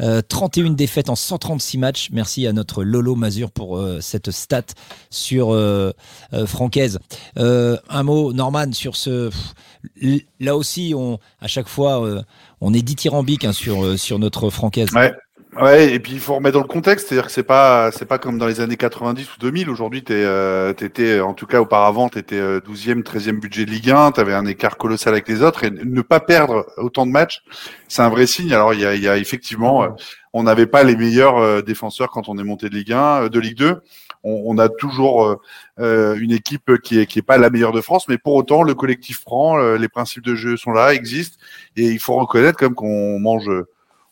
[0.00, 2.08] Euh, 31 défaites en 136 matchs.
[2.12, 4.62] Merci à notre Lolo Mazur pour euh, cette stat
[5.10, 5.90] sur euh,
[6.34, 7.00] euh, Francaise.
[7.38, 9.23] Euh, un mot, Norman, sur ce.
[9.30, 12.22] Pff, Là aussi, on, à chaque fois, euh,
[12.60, 14.88] on est dithyrambique hein, sur, euh, sur notre Francaise.
[14.94, 15.12] Ouais.
[15.60, 18.18] Ouais, et puis il faut remettre dans le contexte, c'est-à-dire que c'est pas c'est pas
[18.18, 19.70] comme dans les années 90 ou 2000.
[19.70, 23.90] Aujourd'hui, t'es euh, t'étais en tout cas auparavant, t'étais euh, 12e, 13e budget de Ligue
[23.90, 27.44] 1, t'avais un écart colossal avec les autres et ne pas perdre autant de matchs,
[27.86, 28.52] c'est un vrai signe.
[28.52, 29.88] Alors il y a, il y a effectivement, euh,
[30.32, 33.38] on n'avait pas les meilleurs défenseurs quand on est monté de Ligue 1, euh, de
[33.38, 33.80] Ligue 2.
[34.24, 35.36] On, on a toujours euh,
[35.78, 38.62] euh, une équipe qui est qui est pas la meilleure de France, mais pour autant
[38.62, 41.36] le collectif prend, euh, les principes de jeu sont là, existent
[41.76, 43.48] et il faut reconnaître comme qu'on mange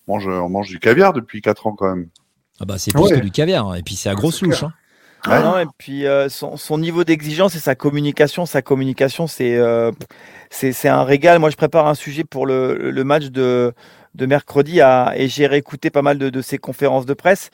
[0.07, 2.09] on mange, on mange du caviar depuis 4 ans quand même.
[2.61, 3.11] Ah bah, c'est plus Ouais.
[3.11, 3.69] que du caviar.
[3.69, 3.75] hein.
[3.77, 4.63] Et puis, c'est à grosse c'est louche.
[4.65, 4.73] hein.
[5.25, 9.57] Ah non, et puis euh, son, son niveau d'exigence et sa communication, sa communication, c'est
[9.57, 9.93] euh,
[10.51, 11.39] c'est c'est un régal.
[11.39, 13.73] Moi, je prépare un sujet pour le, le match de
[14.15, 17.51] de mercredi à, et j'ai réécouté pas mal de, de ses conférences de presse.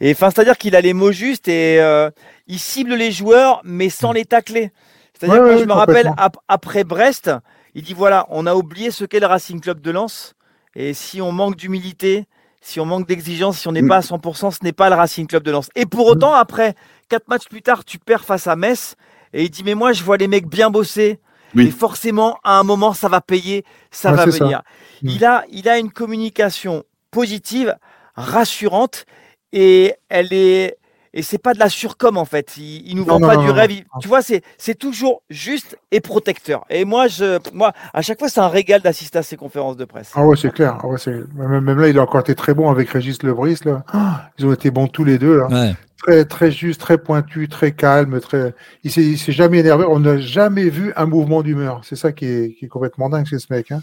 [0.00, 2.10] Et enfin, c'est-à-dire qu'il a les mots justes et euh,
[2.46, 4.70] il cible les joueurs, mais sans les tacler.
[5.18, 7.30] C'est-à-dire Ouais, que ouais, je me rappelle ap- après Brest,
[7.74, 10.34] il dit voilà, on a oublié ce qu'est le Racing Club de Lens.
[10.76, 12.26] Et si on manque d'humilité,
[12.60, 13.88] si on manque d'exigence, si on n'est Mm.
[13.88, 15.70] pas à 100%, ce n'est pas le Racing Club de Lens.
[15.76, 16.74] Et pour autant, après
[17.08, 18.96] quatre matchs plus tard, tu perds face à Metz.
[19.32, 21.18] Et il dit mais moi, je vois les mecs bien bosser.
[21.54, 21.66] Oui.
[21.66, 24.44] Et forcément, à un moment, ça va payer, ça Ouais, va ça.
[24.44, 24.62] venir.
[25.02, 25.08] Mm.
[25.08, 27.76] Il, a, il a une communication positive,
[28.16, 29.06] rassurante,
[29.52, 30.78] et elle est.
[31.16, 32.56] Et c'est pas de la surcom en fait.
[32.56, 33.70] Il, il nous vend non, pas non, du non, rêve.
[33.70, 36.64] Il- tu vois, c'est c'est toujours juste et protecteur.
[36.70, 39.84] Et moi, je, moi, à chaque fois, c'est un régal d'assister à ces conférences de
[39.84, 40.10] presse.
[40.16, 40.76] Ah ouais, c'est clair.
[40.82, 43.58] Ah ouais, c'est- même, même là, il a encore été très bon avec Régis Lebris.
[43.64, 43.84] Là.
[43.92, 45.38] Ah, ils ont été bons tous les deux.
[45.38, 45.46] Là.
[45.46, 45.74] Ouais.
[46.06, 48.20] Très, très juste, très pointu, très calme.
[48.20, 48.54] Très...
[48.82, 49.84] Il s'est il s'est jamais énervé.
[49.88, 51.80] On n'a jamais vu un mouvement d'humeur.
[51.82, 53.72] C'est ça qui est, qui est complètement dingue chez ce mec.
[53.72, 53.80] Hein.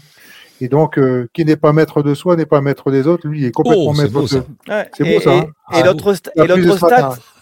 [0.60, 3.26] Et donc, euh, qui n'est pas maître de soi n'est pas maître des autres.
[3.26, 4.44] Lui, il est complètement Oh, c'est maître beau, de ça.
[4.68, 5.46] Ouais, C'est et, beau, ça, et- hein.
[5.72, 6.30] et Ah, l'autre stat,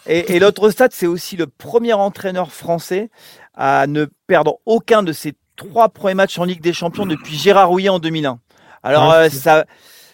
[0.07, 3.11] et, et l'autre stat, c'est aussi le premier entraîneur français
[3.53, 7.69] à ne perdre aucun de ses trois premiers matchs en Ligue des Champions depuis Gérard
[7.69, 8.39] Rouillet en 2001.
[8.81, 9.65] Alors Ouais, euh, ça,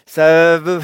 [0.08, 0.80] ça veut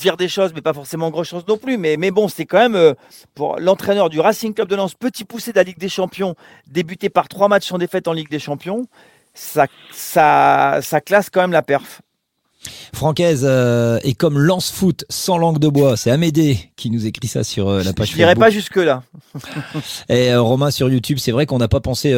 [0.00, 1.76] dire des choses, mais pas forcément grand chose non plus.
[1.76, 2.94] Mais, mais bon, c'est quand même euh,
[3.34, 6.34] pour l'entraîneur du Racing Club de Lens, petit poussé de la Ligue des Champions,
[6.66, 8.86] débuté par trois matchs sans défaite en Ligue des Champions.
[9.34, 12.00] Ça, ça, ça classe quand même la perf.
[12.94, 15.96] Francaise euh, est comme lance-foot sans langue de bois.
[15.96, 19.02] C'est Amédée qui nous écrit ça sur euh, la page Je n'irai pas jusque-là.
[20.08, 22.14] Et euh, Romain sur YouTube, c'est vrai qu'on n'a pas pensé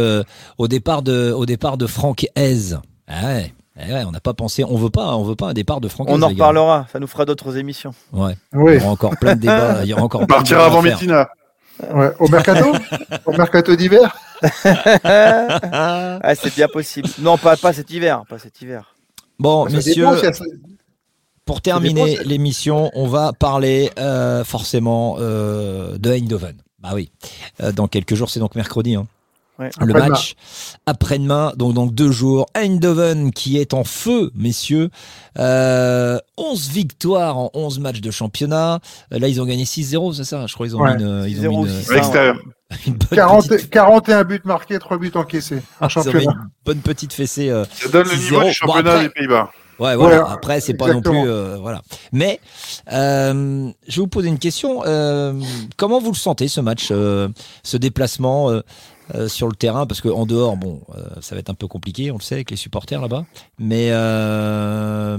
[0.58, 2.74] au départ de au départ de Franck Hez.
[3.08, 3.54] Ah ouais.
[3.80, 5.88] Eh ouais, on n'a pas pensé, on veut pas, on veut pas un départ de
[5.88, 7.92] Franck On en reparlera, ça nous fera d'autres émissions.
[8.12, 8.36] Ouais.
[8.52, 8.74] Oui.
[8.74, 9.80] Il y aura encore plein de débats.
[9.82, 10.80] Il y aura encore On plein de partira avant.
[10.82, 11.28] Métina.
[11.92, 12.10] Ouais.
[12.20, 12.72] Au mercato
[13.26, 14.14] Au mercato d'hiver
[15.04, 17.08] ah, c'est bien possible.
[17.18, 18.94] Non, pas, pas cet hiver, pas cet hiver.
[19.38, 20.30] Bon, Ça messieurs, dépend
[21.44, 26.56] pour terminer si- l'émission, on va parler euh, forcément euh, de Eindhoven.
[26.78, 27.10] Bah oui,
[27.62, 28.94] Euh, dans quelques jours, c'est donc mercredi.
[28.94, 29.06] hein.
[29.58, 29.70] Ouais.
[29.78, 30.34] Le match
[30.86, 32.46] après-demain, donc dans deux jours.
[32.54, 34.90] Eindhoven qui est en feu, messieurs.
[35.38, 38.80] Euh, 11 victoires en 11 matchs de championnat.
[39.12, 40.46] Euh, Là, ils ont gagné 6-0, c'est ça?
[40.48, 40.96] Je crois qu'ils ont Ouais.
[40.96, 42.36] mis une, ils ont mis 0, une- 6, À l'extérieur.
[42.86, 46.32] une bonne 40 petite- 41 buts marqués, 3 buts encaissés ont mis championnat.
[46.32, 47.48] une bonne petite fessée.
[47.50, 48.22] euh, Ça donne le 6-0.
[48.38, 49.50] niveau du championnat après- des Pays-Bas.
[49.80, 50.22] Ouais, voilà.
[50.22, 51.82] Ouais, Après, c'est pas non plus, euh, voilà.
[52.12, 52.40] Mais
[52.92, 54.82] euh, je vais vous poser une question.
[54.86, 55.32] Euh,
[55.76, 57.28] comment vous le sentez ce match, euh,
[57.64, 58.50] ce déplacement
[59.14, 62.10] euh, sur le terrain Parce qu'en dehors, bon, euh, ça va être un peu compliqué,
[62.10, 63.24] on le sait, avec les supporters là-bas.
[63.58, 65.18] Mais euh,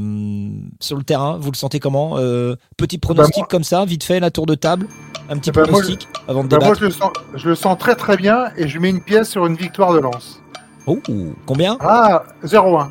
[0.80, 4.20] sur le terrain, vous le sentez comment Euh, Petit pronostic moi- comme ça, vite fait,
[4.20, 4.88] la tour de table,
[5.30, 6.80] un petit moi, pronostic avant de Bah, moi, débattre.
[6.80, 9.46] je le, sens, je le sens très très bien et je mets une pièce sur
[9.46, 10.42] une victoire de lance.
[10.88, 11.00] Oh,
[11.46, 11.78] combien?
[11.80, 12.90] Ah, 0-1.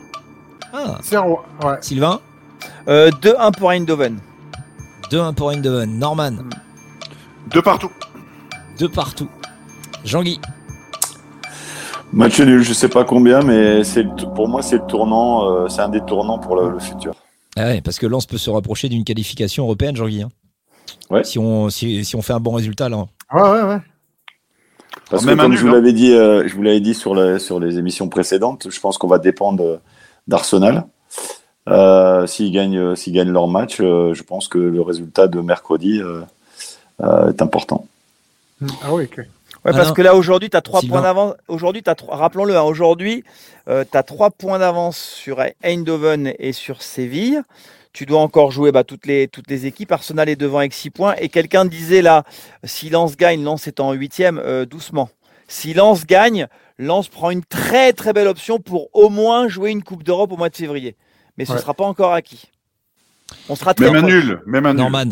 [0.73, 1.77] ah, 0 ouais.
[1.81, 2.21] Sylvain?
[2.89, 4.19] Euh, 2-1 pour Eindhoven.
[5.11, 5.99] 2-1 pour Eindhoven.
[5.99, 6.33] Norman,
[7.53, 7.91] De partout.
[8.79, 9.29] deux partout.
[10.05, 10.41] Jean-Guy?
[12.15, 14.05] Match nul, je sais pas combien, mais c'est
[14.37, 17.15] pour moi c'est le tournant, euh, c'est un des tournants pour le, le futur.
[17.57, 20.23] Ah ouais, parce que Lens peut se rapprocher d'une qualification européenne, Jean-Guy.
[20.23, 20.29] hein.
[21.11, 21.25] Ouais.
[21.25, 22.99] Si on, si, si on fait un bon résultat là.
[23.33, 23.79] Ouais, ouais, ouais.
[25.11, 25.75] Parce Même que comme nul, je vous hein.
[25.75, 28.97] l'avais dit, euh, je vous l'avais dit sur, la- sur les émissions précédentes, je pense
[28.97, 29.77] qu'on va dépendre euh,
[30.29, 30.85] d'Arsenal.
[31.69, 36.01] Euh, s'ils gagnent, s'ils gagnent leur match, euh, je pense que le résultat de mercredi
[36.01, 36.21] euh,
[37.03, 37.87] euh, est important.
[38.83, 39.27] Ah oui, ok.
[39.65, 40.95] Ouais, Ah parce que là, aujourd'hui, tu as 3 Sylvain.
[40.97, 41.35] points d'avance.
[41.49, 43.25] Aujourd'hui, t'as trois- rappelons-le, hein, aujourd'hui,
[43.67, 47.41] tu as 3 points d'avance sur Eindhoven et sur Séville.
[47.95, 49.93] Tu dois encore jouer bah, toutes, les, toutes les équipes.
[49.93, 51.15] Arsenal est devant avec 6 points.
[51.19, 52.25] Et quelqu'un disait là,
[52.65, 54.23] si Lens gagne, Lens est en 8
[54.69, 55.09] doucement.
[55.49, 56.49] Si Lens gagne,
[56.79, 60.37] Lens prend une très très belle option pour au moins jouer une Coupe d'Europe au
[60.37, 60.97] mois de février.
[61.39, 61.63] Mais ce ne Ouais.
[61.63, 62.51] sera pas encore acquis.
[63.49, 64.41] On sera très Même un nul.
[64.47, 64.83] Même un nul.
[64.83, 65.11] Norman.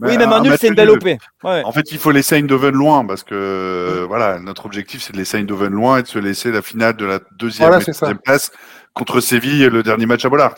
[0.00, 0.90] Oui, même un nul, c'est une belle.
[0.90, 1.04] OP.
[1.04, 1.18] Ouais.
[1.64, 5.38] En fait, il faut laisser Eindhoven loin parce que voilà, notre objectif c'est de laisser
[5.38, 8.50] Eindhoven loin et de se laisser la finale de la deuxième Voilà, et troisième place
[8.96, 10.54] contre Séville, le dernier match à Bollard.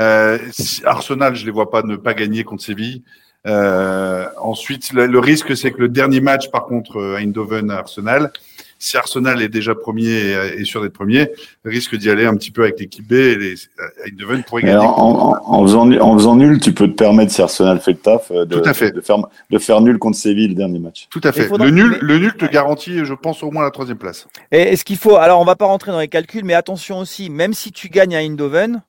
[0.00, 0.38] Euh,
[0.84, 3.02] Arsenal, je les vois pas ne pas gagner contre Séville.
[3.46, 8.32] Euh, ensuite, le, le risque c'est que le dernier match, par contre, euh, Eindhoven Arsenal,
[8.78, 11.30] si Arsenal est déjà premier et est sûr d'être premier,
[11.64, 14.76] risque d'y aller un petit peu avec l'équipe B et les, euh, Eindhoven pourrait gagner.
[14.78, 17.92] en, en- en faisant, nul- en faisant nul, tu peux te permettre, si Arsenal fait
[17.92, 18.90] le taf, euh, de, Tout à fait.
[18.90, 19.16] de, faire,
[19.50, 21.06] de faire nul contre Séville le dernier match.
[21.10, 21.48] Tout à fait.
[21.58, 24.26] Le nul, le nul te garantit, je pense, au moins la troisième place.
[24.52, 25.16] Et est-ce qu'il faut.
[25.16, 28.14] Alors, on va pas rentrer dans les calculs, mais attention aussi, même si tu gagnes
[28.16, 28.82] à Eindhoven,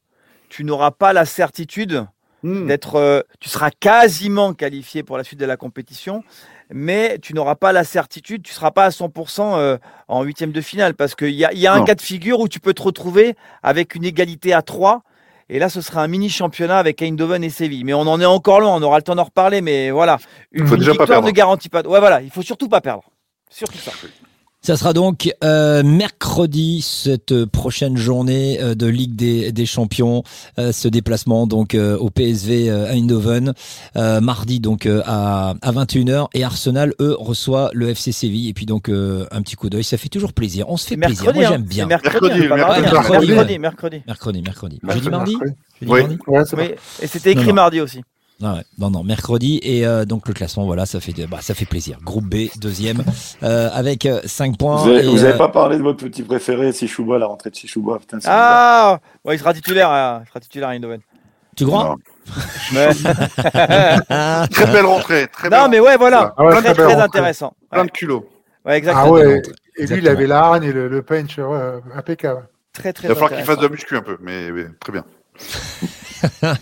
[0.49, 2.05] tu n'auras pas la certitude
[2.43, 2.67] Hmm.
[2.67, 2.97] d'être.
[2.97, 6.23] euh, tu seras quasiment qualifié pour la suite de la compétition,
[6.71, 10.51] mais tu n'auras pas la certitude, tu ne seras pas à 100% euh, en huitième
[10.51, 11.85] de finale, parce qu'il y a, il y a un Non.
[11.85, 15.01] cas de figure où tu peux te retrouver avec une égalité à 3.
[15.47, 17.83] Et là, ce sera un mini championnat avec Eindhoven et Séville.
[17.83, 19.61] Mais on en est encore loin, on aura le temps d'en reparler.
[19.61, 20.17] Mais voilà,
[20.51, 21.81] une, faut une déjà pas victoire ne garantit pas.
[21.83, 23.03] Ouais, voilà, il faut surtout pas perdre.
[23.51, 23.91] Surtout ça.
[24.65, 30.23] Ça sera donc euh, mercredi cette prochaine journée euh, de Ligue des, des Champions,
[30.57, 33.53] euh, ce déplacement donc euh, au PSV euh, Eindhoven,
[33.95, 38.53] euh, mardi donc euh, à, à 21h et Arsenal eux reçoit le FC Séville et
[38.53, 41.25] puis donc euh, un petit coup d'œil, ça fait toujours plaisir, on se fait plaisir,
[41.25, 41.51] Mercredi, moi hein.
[41.51, 41.83] j'aime bien.
[41.83, 43.59] C'est mercredi, Mercredi, hein, mercredi, mercredi.
[43.59, 44.01] mercredi, mercredi.
[44.07, 44.79] Mercredi, mercredi.
[44.89, 45.35] Jeudi c'est mardi
[45.83, 45.99] Oui.
[46.01, 46.69] mardi Ouais, Oui,
[47.03, 47.55] et c'était écrit Non, non.
[47.55, 48.01] mardi aussi.
[48.43, 51.53] Ah ouais, non, non, mercredi et euh, donc le classement, voilà, ça fait, bah, ça
[51.53, 51.97] fait plaisir.
[52.03, 53.01] Groupe B, deuxième,
[53.43, 54.75] euh, avec 5 points.
[54.83, 57.49] Vous avez, et, vous avez euh, pas parlé de votre petit préféré, Sichouba, la rentrée
[57.49, 57.97] de Sichouba.
[57.97, 60.99] Putain, Ah ouais, il sera titulaire, à- il sera titulaire à Eindhoven.
[61.55, 61.95] Tu crois.
[62.73, 65.27] Très belle rentrée.
[65.29, 66.73] Très belle non mais ouais voilà, Ah ouais, très.
[66.73, 68.27] Plein de culot.
[68.65, 69.05] ouais, exactement.
[69.07, 69.41] Ah ouais, et lui,
[69.77, 70.11] il Exactement.
[70.11, 71.39] avait la hargne et le, le punch
[71.95, 72.47] impeccable.
[72.73, 74.91] Très très Il va falloir qu'il fasse de la muscu un peu, mais, mais très
[74.91, 75.05] bien.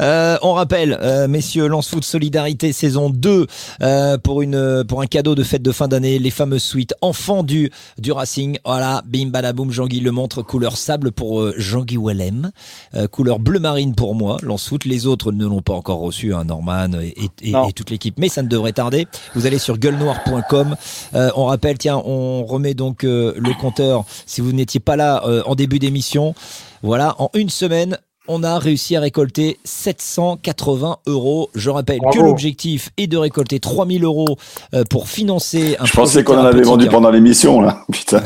[0.00, 3.46] Euh, on rappelle, euh, messieurs, Lance Foot Solidarité saison 2
[3.82, 7.42] euh, pour une pour un cadeau de fête de fin d'année, les fameuses suites enfants
[7.42, 8.58] du du Racing.
[8.64, 12.50] Voilà, bim badaboum, Jean-Guy le montre, couleur sable pour euh, Jean-Guy Wellem,
[12.94, 14.86] euh, couleur bleu marine pour moi, Lance Foot.
[14.86, 18.28] Les autres ne l'ont pas encore reçu, hein, Norman et, et- et toute l'équipe, mais
[18.30, 19.06] ça ne devrait tarder.
[19.34, 20.76] Vous allez sur gueulenoir.com.
[21.14, 24.04] Euh, on rappelle, tiens, on remet donc euh, le compteur.
[24.24, 26.34] Si vous n'étiez pas là euh, en début d'émission,
[26.82, 27.98] voilà, en une semaine,
[28.32, 31.50] on a réussi à récolter 780 euros.
[31.56, 34.36] Je rappelle que l'objectif est de récolter 3000 euros
[34.72, 37.82] euh, pour financer un Je pensais qu'on en avait vendu pendant l'émission, là.
[37.92, 38.22] Putain.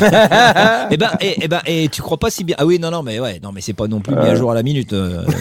[0.90, 3.02] Eh ben, et, eh ben, et tu crois pas si bien Ah oui, non, non,
[3.02, 4.36] mais ouais, non, mais c'est pas non plus mis à Euh.
[4.36, 4.92] jour à la minute.
[4.92, 5.24] euh.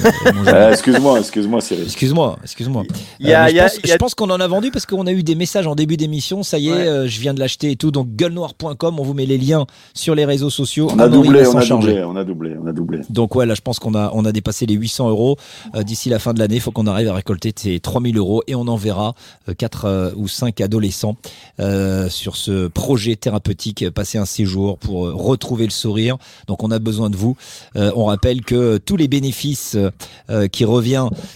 [0.48, 1.84] Euh, excuse-moi, excuse-moi, Cyril.
[1.84, 2.84] Excuse-moi, excuse-moi.
[3.20, 4.48] Il y a- Euh, mais il y a- je pense, a- pense qu'on en a
[4.48, 6.44] vendu parce qu'on a eu des messages en début d'émission.
[6.44, 6.88] Ça y est, Ouais.
[6.88, 7.92] euh, je viens de l'acheter et tout.
[7.92, 10.88] Donc gueulenoir.com, on vous met les liens sur les réseaux sociaux.
[10.94, 13.00] On a doublé, on a doublé, on a doublé, on a doublé.
[13.10, 15.38] Donc ouais, là je pense qu'on a, on a dépassé les 800 euros.
[15.76, 18.42] Euh, D'ici la fin de l'année, il faut qu'on arrive à récolter ces 3000 euros
[18.48, 19.16] et on enverra
[19.58, 21.16] 4 ou 5 adolescents
[21.60, 26.18] euh, sur ce projet thérapeutique, euh, passer un séjour pour euh, retrouver le sourire.
[26.48, 27.36] Donc on a besoin de vous.
[27.76, 29.76] Euh, on rappelle que tous les bénéfices
[30.30, 30.66] euh, qui,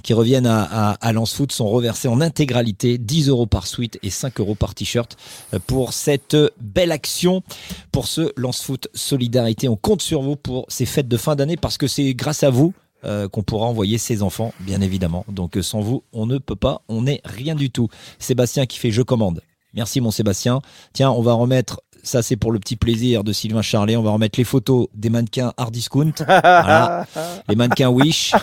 [0.03, 3.99] qui reviennent à, à, à Lance Foot sont reversés en intégralité, 10 euros par suite
[4.03, 5.17] et 5 euros par t-shirt
[5.53, 7.43] euh, pour cette belle action,
[7.91, 9.69] pour ce Lance Foot Solidarité.
[9.69, 12.49] On compte sur vous pour ces fêtes de fin d'année parce que c'est grâce à
[12.49, 12.73] vous
[13.05, 15.25] euh, qu'on pourra envoyer ses enfants, bien évidemment.
[15.29, 17.87] Donc euh, sans vous, on ne peut pas, on n'est rien du tout.
[18.19, 19.41] Sébastien qui fait Je commande.
[19.73, 20.61] Merci mon Sébastien.
[20.93, 24.11] Tiens, on va remettre, ça c'est pour le petit plaisir de Sylvain Charlet, on va
[24.11, 26.13] remettre les photos des mannequins Hard Discount.
[26.25, 27.05] Voilà.
[27.47, 28.33] Les mannequins Wish.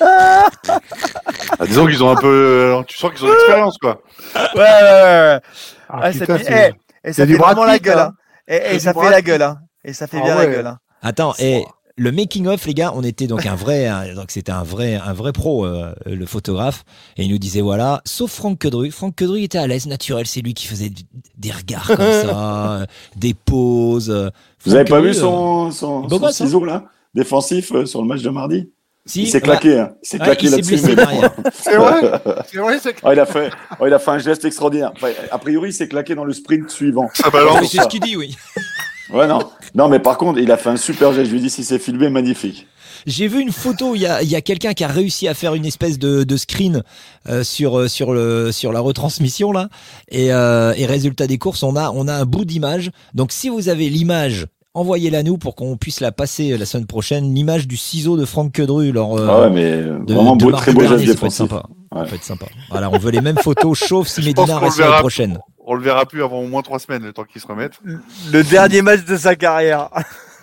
[0.00, 2.26] Ah, disons qu'ils ont un peu.
[2.78, 4.02] euh, Tu sens qu'ils ont de l'expérience, quoi.
[4.54, 5.40] Ouais, ouais, ouais.
[5.88, 7.78] Ah, Ouais, ça putain, fait- c'est- eh, et c'est ça du fait Brad vraiment la
[7.78, 7.98] gueule.
[7.98, 8.12] hein.
[8.48, 8.54] hein.
[8.72, 9.42] Et, ça fait la gueule.
[9.42, 9.58] hein.
[9.84, 10.66] Et ça fait Ah bien la gueule.
[10.66, 10.78] hein.
[11.02, 11.64] Attends, et
[11.96, 14.94] le making of, les gars, on était donc un vrai, un- donc c'était un vrai,
[14.96, 16.84] un vrai pro, euh, le photographe,
[17.16, 18.90] et il nous disait voilà, sauf Franck Quedru.
[18.90, 20.90] Franck Quedru était à l'aise, naturel, c'est lui qui faisait
[21.38, 22.86] des regards comme ça, euh,
[23.16, 24.10] des poses.
[24.10, 24.30] euh.
[24.64, 26.84] Vous Franck avez pas Quedru, vu son, son, beau son gosse, hein ciseau, là
[27.14, 28.70] Défensif euh, sur le match de mardi?
[29.04, 29.90] Si, Il s'est bah, claqué, hein.
[30.02, 30.72] Il s'est ouais, claqué il s'est là-dessus.
[30.74, 31.30] blessé mais- derrière.
[31.52, 32.00] C'est vrai
[32.50, 34.92] C'est vrai, Oh, il, a fait, oh, il a fait un geste extraordinaire.
[34.94, 37.10] Enfin, a priori, il s'est claqué dans le sprint suivant.
[37.32, 37.66] Balance.
[37.68, 38.36] c'est ce qu'il dit, oui.
[39.12, 39.40] Ouais, non.
[39.74, 41.26] Non, mais par contre, il a fait un super geste.
[41.30, 42.66] Je lui dis si c'est filmé, magnifique.
[43.06, 45.34] J'ai vu une photo, il y a, il y a quelqu'un qui a réussi à
[45.34, 46.82] faire une espèce de, de screen
[47.28, 49.68] euh, sur, euh, sur, le, sur la retransmission là.
[50.08, 52.90] Et, euh, et résultat des courses, on a, on a un bout d'image.
[53.14, 57.34] Donc si vous avez l'image, envoyez-la nous pour qu'on puisse la passer la semaine prochaine.
[57.34, 58.92] L'image du ciseau de Franck Quedru.
[58.92, 61.32] Lors, euh, ah ouais, mais de- vraiment de beau, très beau geste ça peut être
[61.32, 61.62] sympa.
[61.92, 62.46] Ça peut être sympa.
[62.70, 65.00] Voilà, on veut les mêmes photos, sauf si Medina reste verra.
[65.00, 65.38] prochaine.
[65.72, 67.80] On le verra plus avant au moins trois semaines, le temps qu'il se remette.
[68.30, 69.88] Le dernier match de sa carrière.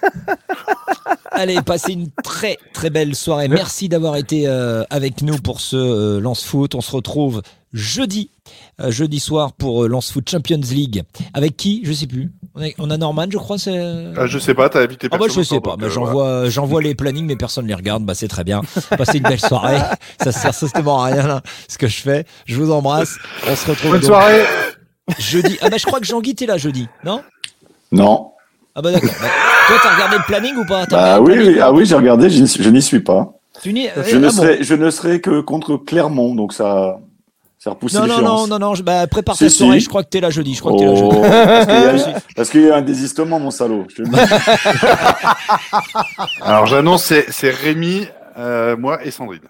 [1.31, 3.47] Allez, passez une très très belle soirée.
[3.47, 6.73] Merci d'avoir été euh, avec nous pour ce euh, Lance Foot.
[6.73, 8.31] On se retrouve jeudi,
[8.79, 11.03] euh, jeudi soir pour euh, Lance Foot Champions League.
[11.33, 11.81] Avec qui?
[11.85, 12.31] Je sais plus.
[12.55, 13.57] On a, on a Norman, je crois.
[13.57, 13.77] C'est.
[14.17, 15.43] Ah, je sais pas, t'as invité Ah bah personne.
[15.43, 15.89] je sais pas, euh,
[16.49, 16.87] j'envoie voilà.
[16.87, 18.61] les plannings mais personne les regarde, bah c'est très bien.
[18.97, 19.77] Passez une belle soirée,
[20.23, 22.25] ça sert strictement à rien là, ce que je fais.
[22.45, 23.17] Je vous embrasse,
[23.47, 24.43] on se retrouve Bonne donc soirée.
[25.17, 25.57] Jeudi.
[25.61, 27.21] Ah bah je crois que Jean-Guy t'es là jeudi, non?
[27.91, 28.31] Non.
[28.75, 29.09] Ah bah d'accord.
[29.21, 29.27] Bah,
[29.67, 30.85] toi t'as regardé le planning ou pas?
[30.85, 33.29] Bah oui, oui, ah oui, j'ai regardé, je, n'y- suis pas.
[33.61, 34.29] Tu n'y- Je, ah ne bon?
[34.31, 36.99] serai, je ne serai que contre Clermont, donc ça,
[37.57, 39.85] ça repousse Non, non, non, non, non, je- bah, prépare ta soirée, si.
[39.85, 41.21] je crois que t'es là jeudi, je crois que t'es là Oh, jeudi.
[41.21, 41.81] parce qu'il
[42.11, 43.85] y a- parce qu'il y, a un désistement, mon salaud.
[43.95, 44.03] Je.
[46.41, 48.07] Alors j'annonce, c'est c'est Rémi,
[48.37, 49.41] euh, moi et Sandrine.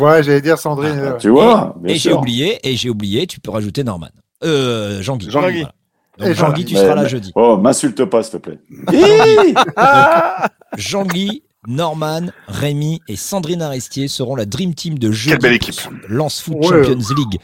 [0.00, 1.02] Ouais, j'allais dire Sandrine.
[1.04, 4.06] Ah, tu vois, bien Et j'ai oublié, et j'ai oublié, tu peux rajouter Norman.
[4.42, 5.30] Euh, Jean-Guy.
[5.30, 5.60] Jean-Guy.
[5.62, 5.72] Voilà.
[6.18, 7.32] Donc Et Jean-Guy, tu Mais- seras là mais- jeudi.
[7.34, 8.58] Oh, m'insulte pas, s'il te plaît.
[10.76, 15.30] Jean-Guy, Norman, Rémi et Sandrine Arestier seront la Dream Team de jeudi.
[15.30, 15.80] Quelle belle équipe.
[16.08, 16.66] Lance Foot Ouais.
[16.84, 17.40] Champions League.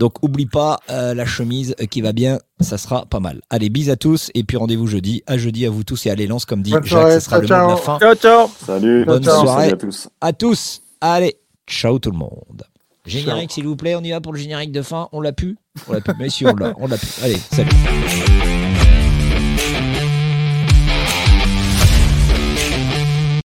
[0.00, 3.40] Donc oublie pas euh, la chemise qui va bien, ça sera pas mal.
[3.50, 5.22] Allez, bis à tous et puis rendez-vous jeudi.
[5.26, 7.38] À jeudi à vous tous et allez Lance comme dit Bonne Jacques, soirée, ce sera
[7.38, 7.84] le ciao, mot de la ciao.
[7.84, 7.98] fin.
[7.98, 8.50] Ciao, ciao.
[8.66, 9.04] Salut.
[9.06, 9.70] Bonne soirée.
[9.72, 10.08] à tous.
[10.20, 10.82] À tous.
[11.00, 11.34] Allez,
[11.66, 12.64] ciao tout le monde.
[13.06, 15.08] Générique s'il vous plaît, on y va pour le générique de fin.
[15.12, 15.56] On l'a pu
[15.88, 17.06] On l'a pu, mais si on l'a, on l'a pu.
[17.22, 17.70] Allez, salut.